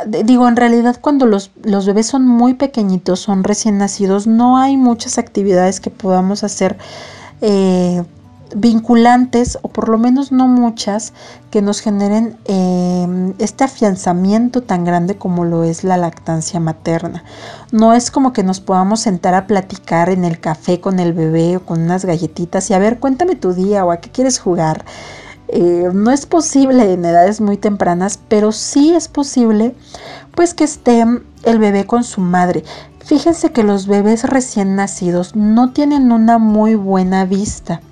digo, 0.07 0.47
en 0.47 0.57
realidad 0.57 0.99
cuando 1.01 1.25
los, 1.25 1.51
los, 1.65 1.87
bebés 1.87 2.09
son 2.09 2.27
muy 2.27 2.53
pequeñitos, 2.53 3.21
son 3.21 3.43
recién 3.43 3.79
nacidos, 3.79 4.27
no 4.27 4.59
hay 4.59 4.77
muchas 4.77 5.17
actividades 5.17 5.81
que 5.81 5.89
podamos 5.89 6.45
hacer 6.45 6.77
eh, 7.41 8.03
vinculantes, 8.55 9.59
o 9.63 9.69
por 9.69 9.89
lo 9.89 9.97
menos 9.97 10.31
no 10.31 10.47
muchas, 10.47 11.15
que 11.51 11.63
nos 11.63 11.81
generen 11.81 12.37
em, 12.45 13.33
este 13.39 13.65
afianzamiento 13.65 14.63
tan 14.63 14.85
grande 14.85 15.17
como 15.17 15.47
lo 15.47 15.65
es 15.65 15.83
la 15.83 15.97
lactancia 15.97 16.61
materna. 16.61 17.25
No 17.71 17.95
es 17.95 18.11
como 18.11 18.35
que 18.35 18.43
nos 18.43 18.61
podamos 18.61 19.01
sentar 19.01 19.33
a 19.35 19.47
platicar 19.47 20.11
en 20.11 20.27
el 20.27 20.39
café 20.39 20.81
con 20.81 21.01
el 21.01 21.15
bebé 21.15 21.57
o 21.57 21.65
con 21.65 21.81
unas 21.81 22.05
galletitas 22.05 22.69
y 22.69 22.75
a 22.75 22.79
ver, 22.79 22.99
cuéntame 22.99 23.37
tu 23.37 23.55
día 23.55 23.87
o 23.87 23.91
a 23.91 23.99
qué 23.99 24.11
quieres 24.11 24.39
jugar. 24.39 24.85
Eh, 25.55 25.91
no 25.93 26.11
es 26.11 26.25
posible 26.25 26.95
en 26.95 27.05
edades 27.05 27.43
muy 27.43 27.59
tempranas, 27.59 28.19
pero 28.29 28.53
sí 28.53 28.95
es 28.95 29.09
posible 29.09 29.75
pues 30.35 30.55
que 30.55 30.65
esté 30.65 31.05
el 31.43 31.59
bebé 31.59 31.85
con 31.85 32.05
su 32.05 32.23
madre. 32.23 32.65
Fíjense 33.05 33.53
que 33.53 33.63
los 33.63 33.87
bebés 33.87 34.25
recién 34.25 34.77
nacidos 34.77 35.37
no 35.37 35.73
tienen 35.73 36.11
una 36.11 36.39
muy 36.39 36.75
buena 36.75 37.27
vista. 37.27 37.83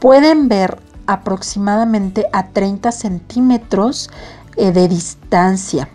Pueden 0.00 0.48
ver 0.48 0.78
aproximadamente 1.06 2.26
a 2.34 2.48
30 2.48 2.92
centímetros 2.92 4.10
eh, 4.56 4.70
de 4.70 4.86
distancia. 4.86 5.88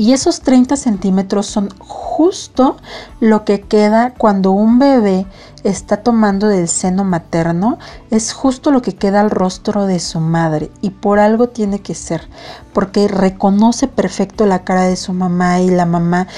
Y 0.00 0.14
esos 0.14 0.40
30 0.40 0.76
centímetros 0.76 1.44
son 1.44 1.68
justo 1.78 2.78
lo 3.20 3.44
que 3.44 3.60
queda 3.60 4.14
cuando 4.14 4.50
un 4.50 4.78
bebé 4.78 5.26
está 5.62 5.98
tomando 5.98 6.46
del 6.46 6.68
seno 6.68 7.04
materno, 7.04 7.78
es 8.10 8.32
justo 8.32 8.70
lo 8.70 8.80
que 8.80 8.94
queda 8.94 9.20
al 9.20 9.30
rostro 9.30 9.84
de 9.84 10.00
su 10.00 10.18
madre. 10.20 10.70
Y 10.80 10.88
por 10.88 11.18
algo 11.18 11.50
tiene 11.50 11.80
que 11.80 11.94
ser, 11.94 12.30
porque 12.72 13.08
reconoce 13.08 13.88
perfecto 13.88 14.46
la 14.46 14.64
cara 14.64 14.84
de 14.84 14.96
su 14.96 15.12
mamá 15.12 15.60
y 15.60 15.68
la 15.68 15.84
mamá 15.84 16.28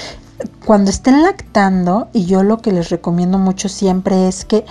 cuando 0.65 0.89
estén 0.89 1.23
lactando, 1.23 2.09
y 2.11 2.25
yo 2.25 2.43
lo 2.43 2.57
que 2.57 2.73
les 2.73 2.89
recomiendo 2.89 3.37
mucho 3.37 3.69
siempre 3.69 4.27
es 4.27 4.43
que 4.43 4.65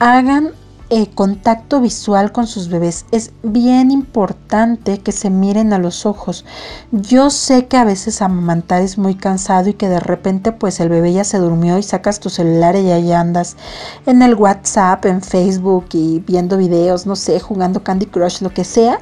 hagan 0.00 0.50
eh, 0.94 1.08
contacto 1.14 1.80
visual 1.80 2.32
con 2.32 2.46
sus 2.46 2.68
bebés. 2.68 3.06
Es 3.12 3.32
bien 3.42 3.90
importante 3.90 4.98
que 4.98 5.10
se 5.10 5.30
miren 5.30 5.72
a 5.72 5.78
los 5.78 6.04
ojos. 6.04 6.44
Yo 6.90 7.30
sé 7.30 7.66
que 7.66 7.78
a 7.78 7.84
veces 7.84 8.20
amamantar 8.20 8.82
es 8.82 8.98
muy 8.98 9.14
cansado 9.14 9.70
y 9.70 9.72
que 9.72 9.88
de 9.88 10.00
repente 10.00 10.52
pues 10.52 10.80
el 10.80 10.90
bebé 10.90 11.14
ya 11.14 11.24
se 11.24 11.38
durmió 11.38 11.78
y 11.78 11.82
sacas 11.82 12.20
tu 12.20 12.28
celular 12.28 12.76
y 12.76 12.90
ahí 12.90 13.10
andas 13.10 13.56
en 14.04 14.20
el 14.20 14.34
WhatsApp, 14.34 15.06
en 15.06 15.22
Facebook 15.22 15.86
y 15.94 16.18
viendo 16.18 16.58
videos, 16.58 17.06
no 17.06 17.16
sé, 17.16 17.40
jugando 17.40 17.82
Candy 17.82 18.04
Crush, 18.04 18.42
lo 18.42 18.50
que 18.50 18.64
sea 18.64 19.00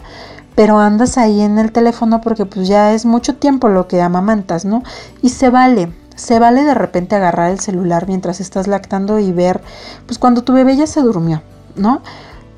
pero 0.54 0.78
andas 0.78 1.18
ahí 1.18 1.40
en 1.40 1.58
el 1.58 1.72
teléfono 1.72 2.20
porque 2.20 2.46
pues 2.46 2.68
ya 2.68 2.92
es 2.92 3.04
mucho 3.04 3.34
tiempo 3.34 3.68
lo 3.68 3.88
que 3.88 4.00
amamantas, 4.00 4.64
¿no? 4.64 4.84
Y 5.22 5.30
se 5.30 5.50
vale, 5.50 5.92
se 6.14 6.38
vale 6.38 6.62
de 6.62 6.74
repente 6.74 7.16
agarrar 7.16 7.50
el 7.50 7.58
celular 7.58 8.06
mientras 8.06 8.40
estás 8.40 8.68
lactando 8.68 9.18
y 9.18 9.32
ver, 9.32 9.60
pues 10.06 10.18
cuando 10.18 10.42
tu 10.42 10.52
bebé 10.52 10.76
ya 10.76 10.86
se 10.86 11.00
durmió, 11.00 11.42
¿no? 11.76 12.02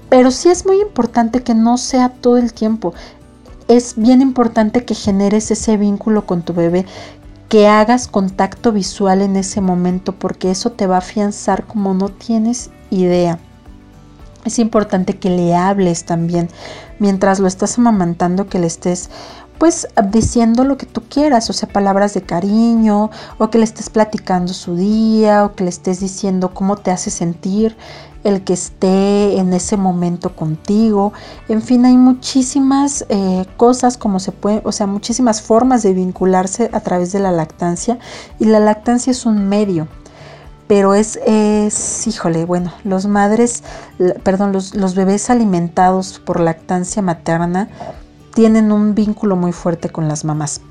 Pero 0.09 0.31
sí 0.31 0.51
es 0.51 0.67
muy 0.67 0.81
importante 0.81 1.43
que 1.43 1.55
no 1.55 1.79
sea 1.79 2.11
todo 2.11 2.37
el 2.37 2.53
tiempo. 2.53 2.93
Es 3.69 3.95
bien 3.97 4.21
importante 4.21 4.85
que 4.85 4.95
generes 4.95 5.51
ese 5.51 5.77
vínculo 5.77 6.27
con 6.27 6.43
tu 6.43 6.53
bebé, 6.53 6.85
que 7.49 7.69
hagas 7.69 8.09
contacto 8.09 8.73
visual 8.73 9.23
en 9.23 9.37
ese 9.37 9.61
momento, 9.61 10.15
porque 10.15 10.51
eso 10.51 10.73
te 10.73 10.87
va 10.87 10.97
a 10.97 10.99
afianzar 10.99 11.67
como 11.67 11.95
no 11.95 12.09
tienes 12.09 12.71
idea. 12.91 13.39
Es 14.45 14.59
importante 14.59 15.19
que 15.19 15.31
le 15.31 15.55
hables 15.55 16.05
también 16.05 16.49
mientras 16.99 17.39
lo 17.39 17.47
estás 17.47 17.79
amamantando, 17.79 18.49
que 18.49 18.59
le 18.59 18.67
estés 18.67 19.11
pues 19.59 19.87
diciendo 20.11 20.65
lo 20.65 20.77
que 20.77 20.87
tú 20.87 21.03
quieras, 21.09 21.49
o 21.49 21.53
sea, 21.53 21.69
palabras 21.69 22.15
de 22.15 22.23
cariño, 22.23 23.11
o 23.39 23.49
que 23.49 23.59
le 23.59 23.65
estés 23.65 23.91
platicando 23.91 24.53
su 24.53 24.75
día, 24.75 25.45
o 25.45 25.55
que 25.55 25.63
le 25.63 25.71
estés 25.71 26.01
diciendo 26.01 26.53
cómo 26.53 26.77
te 26.77 26.91
hace 26.91 27.11
sentir 27.11 27.77
el 28.25 28.45
que 28.45 28.53
esté 28.53 29.39
en 29.39 29.53
ese 29.53 29.77
momento 29.77 30.35
contigo. 30.35 31.13
En 31.49 31.63
fin, 31.63 31.85
hay 31.85 31.97
muchísimas 31.97 33.05
eh, 33.09 33.47
cosas 33.57 33.97
como 33.97 34.21
se 34.21 34.33
puede, 34.33 34.63
o 34.65 34.73
sea, 34.73 34.87
muchísimas 34.87 35.43
formas 35.43 35.83
de 35.83 35.93
vincularse 35.93 36.71
a 36.73 36.81
través 36.81 37.13
de 37.13 37.21
la 37.21 37.33
lactancia 37.33 37.99
y 38.39 38.47
la 38.47 38.61
lactancia 38.61 39.11
es 39.11 39.27
un 39.27 39.49
medio 39.49 39.89
pero 40.69 40.95
es, 40.95 41.19
es 41.27 42.07
híjole, 42.07 42.47
bueno, 42.47 42.73
los 42.83 43.07
madres, 43.07 43.63
perdón, 44.23 44.53
los, 44.53 44.75
los 44.75 44.95
bebés 44.95 45.29
alimentados 45.29 46.19
por 46.19 46.41
lactancia 46.41 47.03
materna 47.03 47.69
tienen 48.33 48.73
un 48.73 48.95
vínculo 48.95 49.37
muy 49.37 49.53
fuerte 49.53 49.91
con 49.91 50.09
las 50.09 50.25
mamás. 50.25 50.63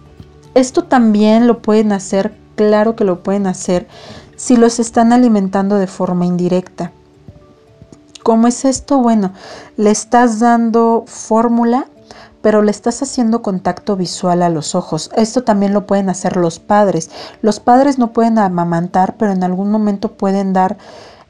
Esto 0.55 0.85
también 0.85 1.45
lo 1.45 1.61
pueden 1.61 1.91
hacer, 1.91 2.33
claro 2.55 2.95
que 2.95 3.03
lo 3.03 3.21
pueden 3.21 3.45
hacer, 3.45 3.87
si 4.35 4.57
los 4.57 4.79
están 4.79 5.13
alimentando 5.13 5.75
de 5.75 5.85
forma 5.85 6.25
indirecta. 6.25 6.91
¿Cómo 8.23 8.47
es 8.47 8.65
esto? 8.65 8.99
Bueno, 8.99 9.33
le 9.77 9.91
estás 9.91 10.39
dando 10.39 11.03
fórmula 11.07 11.87
pero 12.41 12.61
le 12.61 12.71
estás 12.71 13.01
haciendo 13.01 13.41
contacto 13.41 13.95
visual 13.95 14.41
a 14.41 14.49
los 14.49 14.75
ojos. 14.75 15.11
Esto 15.15 15.43
también 15.43 15.73
lo 15.73 15.85
pueden 15.85 16.09
hacer 16.09 16.37
los 16.37 16.59
padres. 16.59 17.09
Los 17.41 17.59
padres 17.59 17.99
no 17.99 18.11
pueden 18.13 18.39
amamantar, 18.39 19.15
pero 19.17 19.31
en 19.31 19.43
algún 19.43 19.71
momento 19.71 20.11
pueden 20.11 20.53
dar 20.53 20.77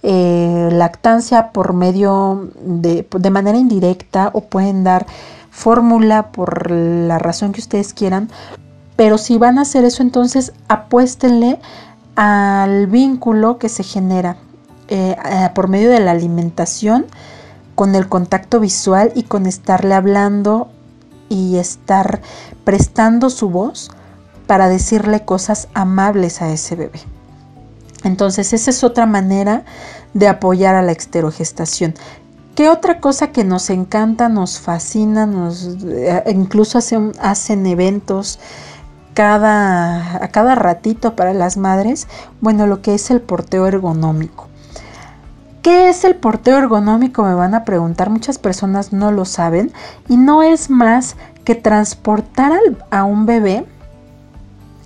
eh, 0.04 0.70
lactancia 0.72 1.52
por 1.52 1.74
medio 1.74 2.50
de, 2.62 3.08
de 3.12 3.30
manera 3.30 3.58
indirecta 3.58 4.32
o 4.34 4.42
pueden 4.42 4.84
dar 4.84 5.06
fórmula 5.50 6.32
por 6.32 6.72
la 6.72 7.20
razón 7.20 7.52
que 7.52 7.60
ustedes 7.60 7.94
quieran. 7.94 8.30
Pero 8.96 9.18
si 9.18 9.38
van 9.38 9.58
a 9.58 9.64
hacer 9.64 9.84
eso, 9.84 10.04
entonces 10.04 10.54
apuéstenle 10.70 11.60
al 12.16 12.88
vínculo 12.88 13.58
que 13.58 13.68
se 13.68 13.84
genera 13.84 14.38
eh, 14.94 15.16
por 15.56 15.70
medio 15.70 15.90
de 15.90 16.02
la 16.02 16.12
alimentación 16.12 17.06
con 17.76 17.96
el 17.96 18.10
contacto 18.10 18.60
visual 18.60 19.14
y 19.16 19.24
con 19.24 19.46
estarle 19.46 19.96
hablando 19.96 20.70
y 21.30 21.56
estar 21.56 22.22
prestando 22.66 23.30
su 23.30 23.50
voz 23.50 23.90
para 24.48 24.68
decirle 24.68 25.24
cosas 25.24 25.70
amables 25.74 26.42
a 26.42 26.52
ese 26.52 26.76
bebé. 26.76 27.00
Entonces 28.04 28.52
esa 28.52 28.70
es 28.70 28.84
otra 28.84 29.06
manera 29.06 29.64
de 30.14 30.28
apoyar 30.28 30.76
a 30.76 30.82
la 30.82 30.92
exterogestación. 30.92 31.94
¿Qué 32.56 32.68
otra 32.68 33.00
cosa 33.00 33.32
que 33.32 33.46
nos 33.46 33.70
encanta, 33.70 34.28
nos 34.28 34.60
fascina, 34.60 35.26
nos, 35.26 35.78
eh, 35.86 36.24
incluso 36.28 36.80
hacen 37.22 37.66
eventos 37.66 38.40
cada, 39.14 40.22
a 40.22 40.28
cada 40.28 40.56
ratito 40.56 41.16
para 41.16 41.34
las 41.34 41.56
madres? 41.56 42.10
Bueno, 42.42 42.68
lo 42.68 42.82
que 42.82 42.94
es 42.94 43.10
el 43.10 43.22
porteo 43.22 43.68
ergonómico. 43.68 44.51
¿Qué 45.62 45.90
es 45.90 46.04
el 46.06 46.16
porteo 46.16 46.58
ergonómico? 46.58 47.24
Me 47.24 47.36
van 47.36 47.54
a 47.54 47.66
preguntar, 47.66 48.10
muchas 48.10 48.40
personas 48.40 48.94
no 48.94 49.12
lo 49.12 49.26
saben 49.26 49.72
y 50.10 50.18
no 50.18 50.42
es 50.42 50.72
más 50.72 51.16
que 51.46 51.54
transportar 51.54 52.52
a 52.90 53.04
un 53.04 53.28
bebé 53.28 53.66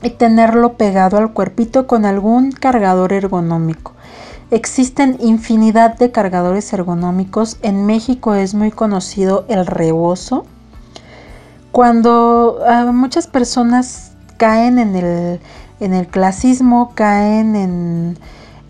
y 0.04 0.10
tenerlo 0.10 0.74
pegado 0.74 1.18
al 1.18 1.32
cuerpito 1.32 1.88
con 1.88 2.04
algún 2.04 2.52
cargador 2.52 3.14
ergonómico. 3.14 3.94
Existen 4.52 5.18
infinidad 5.22 5.98
de 5.98 6.12
cargadores 6.12 6.72
ergonómicos. 6.74 7.58
En 7.62 7.86
México 7.86 8.36
es 8.36 8.54
muy 8.54 8.72
conocido 8.72 9.46
el 9.48 9.66
rebozo. 9.66 10.46
Cuando 11.72 12.60
ah, 12.68 12.92
muchas 12.94 13.28
personas 13.28 14.12
caen 14.36 14.78
en 14.78 14.96
el, 14.98 15.40
en 15.80 15.94
el 15.94 16.08
clasismo, 16.08 16.92
caen 16.96 17.56
en, 17.56 18.18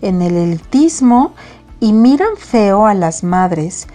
en 0.02 0.22
el 0.22 0.36
elitismo 0.36 1.34
y 1.80 1.92
miran 1.92 2.36
feo 2.36 2.86
a 2.86 2.94
las 2.94 3.22
madres 3.22 3.86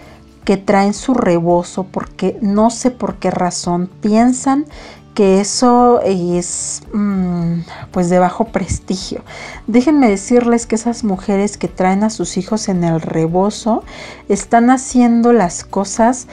que 0.44 0.56
traen 0.56 0.94
su 0.94 1.14
rebozo 1.14 1.84
porque 1.84 2.38
no 2.40 2.70
sé 2.70 2.90
por 2.90 3.16
qué 3.16 3.30
razón 3.30 3.88
piensan 4.00 4.66
que 5.14 5.40
eso 5.40 6.00
es 6.02 6.82
mm, 6.92 7.60
pues 7.90 8.08
de 8.08 8.18
bajo 8.18 8.46
prestigio. 8.46 9.22
Déjenme 9.66 10.08
decirles 10.08 10.66
que 10.66 10.76
esas 10.76 11.04
mujeres 11.04 11.58
que 11.58 11.68
traen 11.68 12.02
a 12.02 12.10
sus 12.10 12.38
hijos 12.38 12.68
en 12.68 12.82
el 12.82 13.00
rebozo 13.00 13.84
están 14.28 14.70
haciendo 14.70 15.32
las 15.32 15.64
cosas 15.64 16.28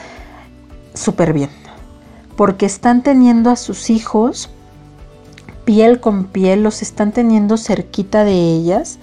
súper 0.94 1.34
bien, 1.34 1.50
porque 2.38 2.66
están 2.66 3.04
teniendo 3.04 3.50
a 3.50 3.58
sus 3.58 3.90
hijos 3.90 4.50
piel 5.66 6.00
con 6.00 6.26
piel, 6.26 6.64
los 6.64 6.82
están 6.82 7.12
teniendo 7.12 7.58
cerquita 7.58 8.24
de 8.24 8.34
ellas 8.34 8.98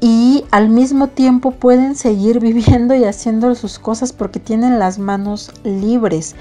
y 0.00 0.44
al 0.50 0.68
mismo 0.68 1.08
tiempo 1.08 1.52
pueden 1.52 1.94
seguir 1.94 2.40
viviendo 2.40 2.94
y 2.94 3.04
haciendo 3.04 3.54
sus 3.54 3.78
cosas 3.78 4.12
porque 4.12 4.40
tienen 4.40 4.78
las 4.78 4.98
manos 4.98 5.52
libres. 5.64 6.34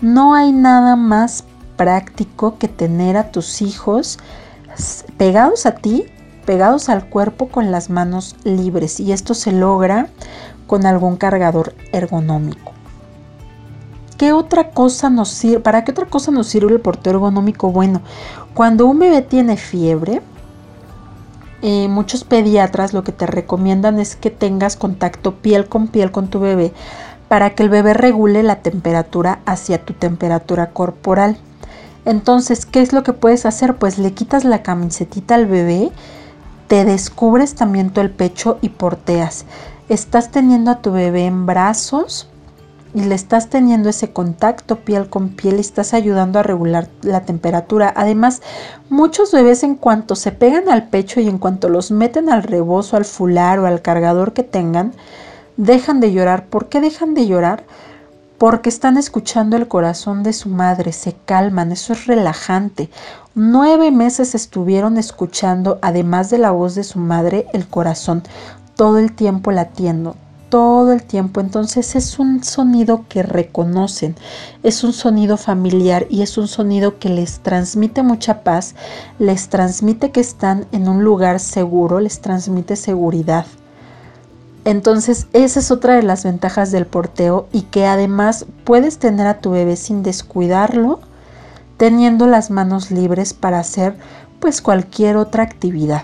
No 0.00 0.34
hay 0.34 0.52
nada 0.52 0.96
más 0.96 1.44
práctico 1.76 2.58
que 2.58 2.68
tener 2.68 3.16
a 3.16 3.30
tus 3.30 3.62
hijos 3.62 4.18
pegados 5.16 5.66
a 5.66 5.74
ti, 5.76 6.06
pegados 6.46 6.88
al 6.88 7.08
cuerpo 7.08 7.48
con 7.48 7.70
las 7.70 7.90
manos 7.90 8.36
libres 8.44 9.00
y 9.00 9.12
esto 9.12 9.34
se 9.34 9.52
logra 9.52 10.08
con 10.66 10.86
algún 10.86 11.16
cargador 11.16 11.74
ergonómico. 11.92 12.72
¿Qué 14.16 14.32
otra 14.32 14.70
cosa 14.70 15.10
nos? 15.10 15.42
¿Para 15.62 15.84
qué 15.84 15.90
otra 15.90 16.06
cosa 16.06 16.30
nos 16.30 16.46
sirve 16.46 16.72
el 16.72 16.80
portero 16.80 17.18
ergonómico? 17.18 17.72
Bueno, 17.72 18.02
cuando 18.54 18.86
un 18.86 18.98
bebé 18.98 19.22
tiene 19.22 19.56
fiebre, 19.56 20.22
eh, 21.62 21.88
muchos 21.88 22.24
pediatras 22.24 22.92
lo 22.92 23.04
que 23.04 23.12
te 23.12 23.26
recomiendan 23.26 24.00
es 24.00 24.16
que 24.16 24.30
tengas 24.30 24.76
contacto 24.76 25.36
piel 25.36 25.68
con 25.68 25.88
piel 25.88 26.10
con 26.10 26.28
tu 26.28 26.40
bebé 26.40 26.72
para 27.28 27.54
que 27.54 27.62
el 27.62 27.70
bebé 27.70 27.94
regule 27.94 28.42
la 28.42 28.56
temperatura 28.56 29.38
hacia 29.46 29.82
tu 29.82 29.94
temperatura 29.94 30.70
corporal. 30.70 31.38
Entonces, 32.04 32.66
¿qué 32.66 32.82
es 32.82 32.92
lo 32.92 33.04
que 33.04 33.12
puedes 33.12 33.46
hacer? 33.46 33.76
Pues 33.76 33.96
le 33.96 34.12
quitas 34.12 34.44
la 34.44 34.62
camisetita 34.62 35.36
al 35.36 35.46
bebé, 35.46 35.92
te 36.66 36.84
descubres 36.84 37.54
también 37.54 37.90
todo 37.90 38.04
el 38.04 38.10
pecho 38.10 38.58
y 38.60 38.70
porteas. 38.70 39.46
Estás 39.88 40.30
teniendo 40.30 40.72
a 40.72 40.82
tu 40.82 40.92
bebé 40.92 41.26
en 41.26 41.46
brazos 41.46 42.28
y 42.94 43.04
le 43.04 43.14
estás 43.14 43.48
teniendo 43.48 43.88
ese 43.88 44.12
contacto 44.12 44.76
piel 44.80 45.08
con 45.08 45.30
piel 45.30 45.56
y 45.56 45.60
estás 45.60 45.94
ayudando 45.94 46.38
a 46.38 46.42
regular 46.42 46.88
la 47.02 47.22
temperatura. 47.22 47.92
Además, 47.96 48.42
muchos 48.90 49.32
bebés 49.32 49.62
en 49.62 49.76
cuanto 49.76 50.14
se 50.14 50.32
pegan 50.32 50.68
al 50.68 50.88
pecho 50.88 51.20
y 51.20 51.28
en 51.28 51.38
cuanto 51.38 51.68
los 51.68 51.90
meten 51.90 52.28
al 52.28 52.42
rebozo, 52.42 52.96
al 52.96 53.04
fular 53.04 53.58
o 53.58 53.66
al 53.66 53.82
cargador 53.82 54.32
que 54.32 54.42
tengan, 54.42 54.92
dejan 55.56 56.00
de 56.00 56.12
llorar. 56.12 56.46
¿Por 56.46 56.68
qué 56.68 56.80
dejan 56.80 57.14
de 57.14 57.26
llorar? 57.26 57.64
Porque 58.36 58.68
están 58.68 58.96
escuchando 58.96 59.56
el 59.56 59.68
corazón 59.68 60.22
de 60.22 60.32
su 60.32 60.48
madre, 60.48 60.92
se 60.92 61.14
calman, 61.24 61.72
eso 61.72 61.92
es 61.92 62.06
relajante. 62.06 62.90
Nueve 63.34 63.90
meses 63.90 64.34
estuvieron 64.34 64.98
escuchando, 64.98 65.78
además 65.80 66.28
de 66.28 66.38
la 66.38 66.50
voz 66.50 66.74
de 66.74 66.84
su 66.84 66.98
madre, 66.98 67.46
el 67.52 67.66
corazón, 67.68 68.22
todo 68.74 68.98
el 68.98 69.14
tiempo 69.14 69.52
latiendo, 69.52 70.16
todo 70.52 70.92
el 70.92 71.02
tiempo. 71.02 71.40
Entonces 71.40 71.96
es 71.96 72.18
un 72.18 72.44
sonido 72.44 73.06
que 73.08 73.22
reconocen, 73.22 74.14
es 74.62 74.84
un 74.84 74.92
sonido 74.92 75.38
familiar 75.38 76.06
y 76.10 76.20
es 76.20 76.36
un 76.36 76.46
sonido 76.46 76.98
que 76.98 77.08
les 77.08 77.40
transmite 77.40 78.02
mucha 78.02 78.44
paz, 78.44 78.74
les 79.18 79.48
transmite 79.48 80.10
que 80.10 80.20
están 80.20 80.66
en 80.70 80.88
un 80.88 81.04
lugar 81.04 81.40
seguro, 81.40 82.00
les 82.00 82.20
transmite 82.20 82.76
seguridad. 82.76 83.46
Entonces 84.66 85.26
esa 85.32 85.58
es 85.58 85.70
otra 85.70 85.94
de 85.94 86.02
las 86.02 86.22
ventajas 86.22 86.70
del 86.70 86.84
porteo 86.84 87.48
y 87.50 87.62
que 87.62 87.86
además 87.86 88.44
puedes 88.64 88.98
tener 88.98 89.26
a 89.26 89.40
tu 89.40 89.52
bebé 89.52 89.76
sin 89.76 90.02
descuidarlo, 90.02 91.00
teniendo 91.78 92.26
las 92.26 92.50
manos 92.50 92.90
libres 92.90 93.32
para 93.32 93.58
hacer 93.58 93.96
pues 94.38 94.60
cualquier 94.60 95.16
otra 95.16 95.44
actividad. 95.44 96.02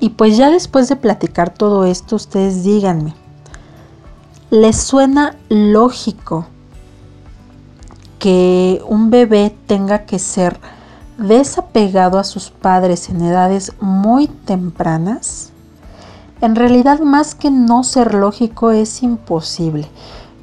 Y 0.00 0.10
pues 0.10 0.36
ya 0.36 0.50
después 0.50 0.88
de 0.88 0.96
platicar 0.96 1.52
todo 1.52 1.84
esto, 1.84 2.16
ustedes 2.16 2.62
díganme, 2.62 3.14
¿les 4.50 4.76
suena 4.76 5.36
lógico 5.48 6.46
que 8.18 8.80
un 8.86 9.10
bebé 9.10 9.56
tenga 9.66 10.04
que 10.06 10.18
ser 10.18 10.58
desapegado 11.18 12.18
a 12.18 12.24
sus 12.24 12.50
padres 12.50 13.08
en 13.08 13.22
edades 13.22 13.72
muy 13.80 14.28
tempranas? 14.28 15.50
En 16.40 16.54
realidad, 16.54 17.00
más 17.00 17.34
que 17.34 17.50
no 17.50 17.82
ser 17.82 18.14
lógico, 18.14 18.70
es 18.70 19.02
imposible. 19.02 19.88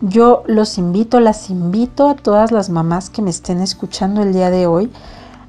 Yo 0.01 0.43
los 0.45 0.77
invito, 0.77 1.21
las 1.21 1.49
invito 1.49 2.09
a 2.09 2.15
todas 2.15 2.51
las 2.51 2.69
mamás 2.69 3.09
que 3.09 3.21
me 3.21 3.29
estén 3.29 3.61
escuchando 3.61 4.21
el 4.21 4.33
día 4.33 4.49
de 4.49 4.67
hoy 4.67 4.91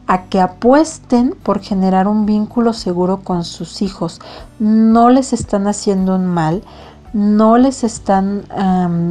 a 0.07 0.25
que 0.25 0.41
apuesten 0.41 1.35
por 1.43 1.61
generar 1.61 2.07
un 2.07 2.27
vínculo 2.27 2.73
seguro 2.73 3.21
con 3.23 3.45
sus 3.45 3.83
hijos. 3.83 4.21
No 4.59 5.11
les 5.11 5.33
están 5.33 5.67
haciendo 5.67 6.15
un 6.15 6.27
mal, 6.27 6.63
no 7.13 7.59
les 7.59 7.83
están, 7.83 8.45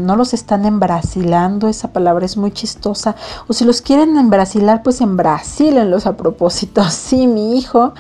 no 0.06 0.16
los 0.16 0.34
están 0.34 0.66
embrasilando, 0.66 1.68
esa 1.68 1.92
palabra 1.92 2.26
es 2.26 2.38
muy 2.38 2.52
chistosa. 2.52 3.16
O 3.48 3.54
si 3.54 3.66
los 3.66 3.82
quieren 3.82 4.18
embrasilar, 4.18 4.84
pues 4.84 5.02
embrasílenlos 5.02 6.06
a 6.06 6.16
propósito. 6.16 6.84
Sí, 6.90 7.28
mi 7.28 7.58
hijo 7.58 7.94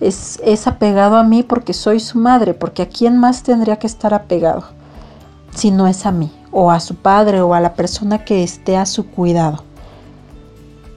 es, 0.00 0.40
es 0.44 0.66
apegado 0.66 1.16
a 1.16 1.22
mí 1.22 1.42
porque 1.42 1.72
soy 1.74 2.00
su 2.00 2.18
madre, 2.18 2.54
porque 2.54 2.82
a 2.82 2.88
quién 2.88 3.18
más 3.18 3.42
tendría 3.42 3.78
que 3.78 3.86
estar 3.86 4.14
apegado 4.14 4.64
si 5.54 5.70
no 5.70 5.86
es 5.86 6.06
a 6.06 6.12
mí, 6.12 6.32
o 6.50 6.70
a 6.70 6.80
su 6.80 6.96
padre, 6.96 7.42
o 7.42 7.52
a 7.52 7.60
la 7.60 7.74
persona 7.74 8.24
que 8.24 8.42
esté 8.42 8.78
a 8.78 8.86
su 8.86 9.06
cuidado 9.06 9.64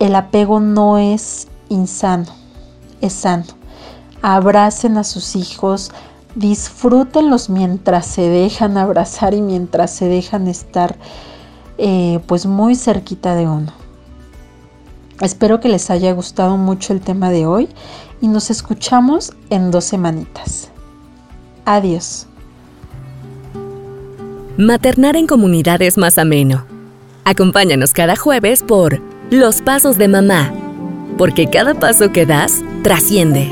el 0.05 0.15
apego 0.15 0.59
no 0.59 0.97
es 0.97 1.47
insano, 1.69 2.25
es 3.01 3.13
sano. 3.13 3.45
Abracen 4.21 4.97
a 4.97 5.03
sus 5.03 5.35
hijos, 5.35 5.91
disfrútenlos 6.35 7.49
mientras 7.49 8.05
se 8.05 8.29
dejan 8.29 8.77
abrazar 8.77 9.33
y 9.33 9.41
mientras 9.41 9.91
se 9.91 10.07
dejan 10.07 10.47
estar 10.47 10.97
eh, 11.77 12.19
pues 12.27 12.45
muy 12.45 12.75
cerquita 12.75 13.35
de 13.35 13.47
uno. 13.47 13.71
Espero 15.21 15.59
que 15.59 15.69
les 15.69 15.89
haya 15.89 16.11
gustado 16.13 16.57
mucho 16.57 16.93
el 16.93 17.01
tema 17.01 17.31
de 17.31 17.45
hoy 17.45 17.69
y 18.21 18.27
nos 18.27 18.49
escuchamos 18.49 19.33
en 19.49 19.71
dos 19.71 19.85
semanitas. 19.85 20.69
Adiós. 21.65 22.27
Maternar 24.57 25.15
en 25.15 25.27
comunidad 25.27 25.81
es 25.81 25.97
más 25.97 26.17
ameno. 26.17 26.65
Acompáñanos 27.23 27.91
cada 27.91 28.15
jueves 28.15 28.61
por 28.61 29.14
los 29.35 29.61
pasos 29.61 29.97
de 29.97 30.07
mamá, 30.07 30.53
porque 31.17 31.47
cada 31.47 31.73
paso 31.73 32.11
que 32.11 32.25
das 32.25 32.63
trasciende. 32.83 33.51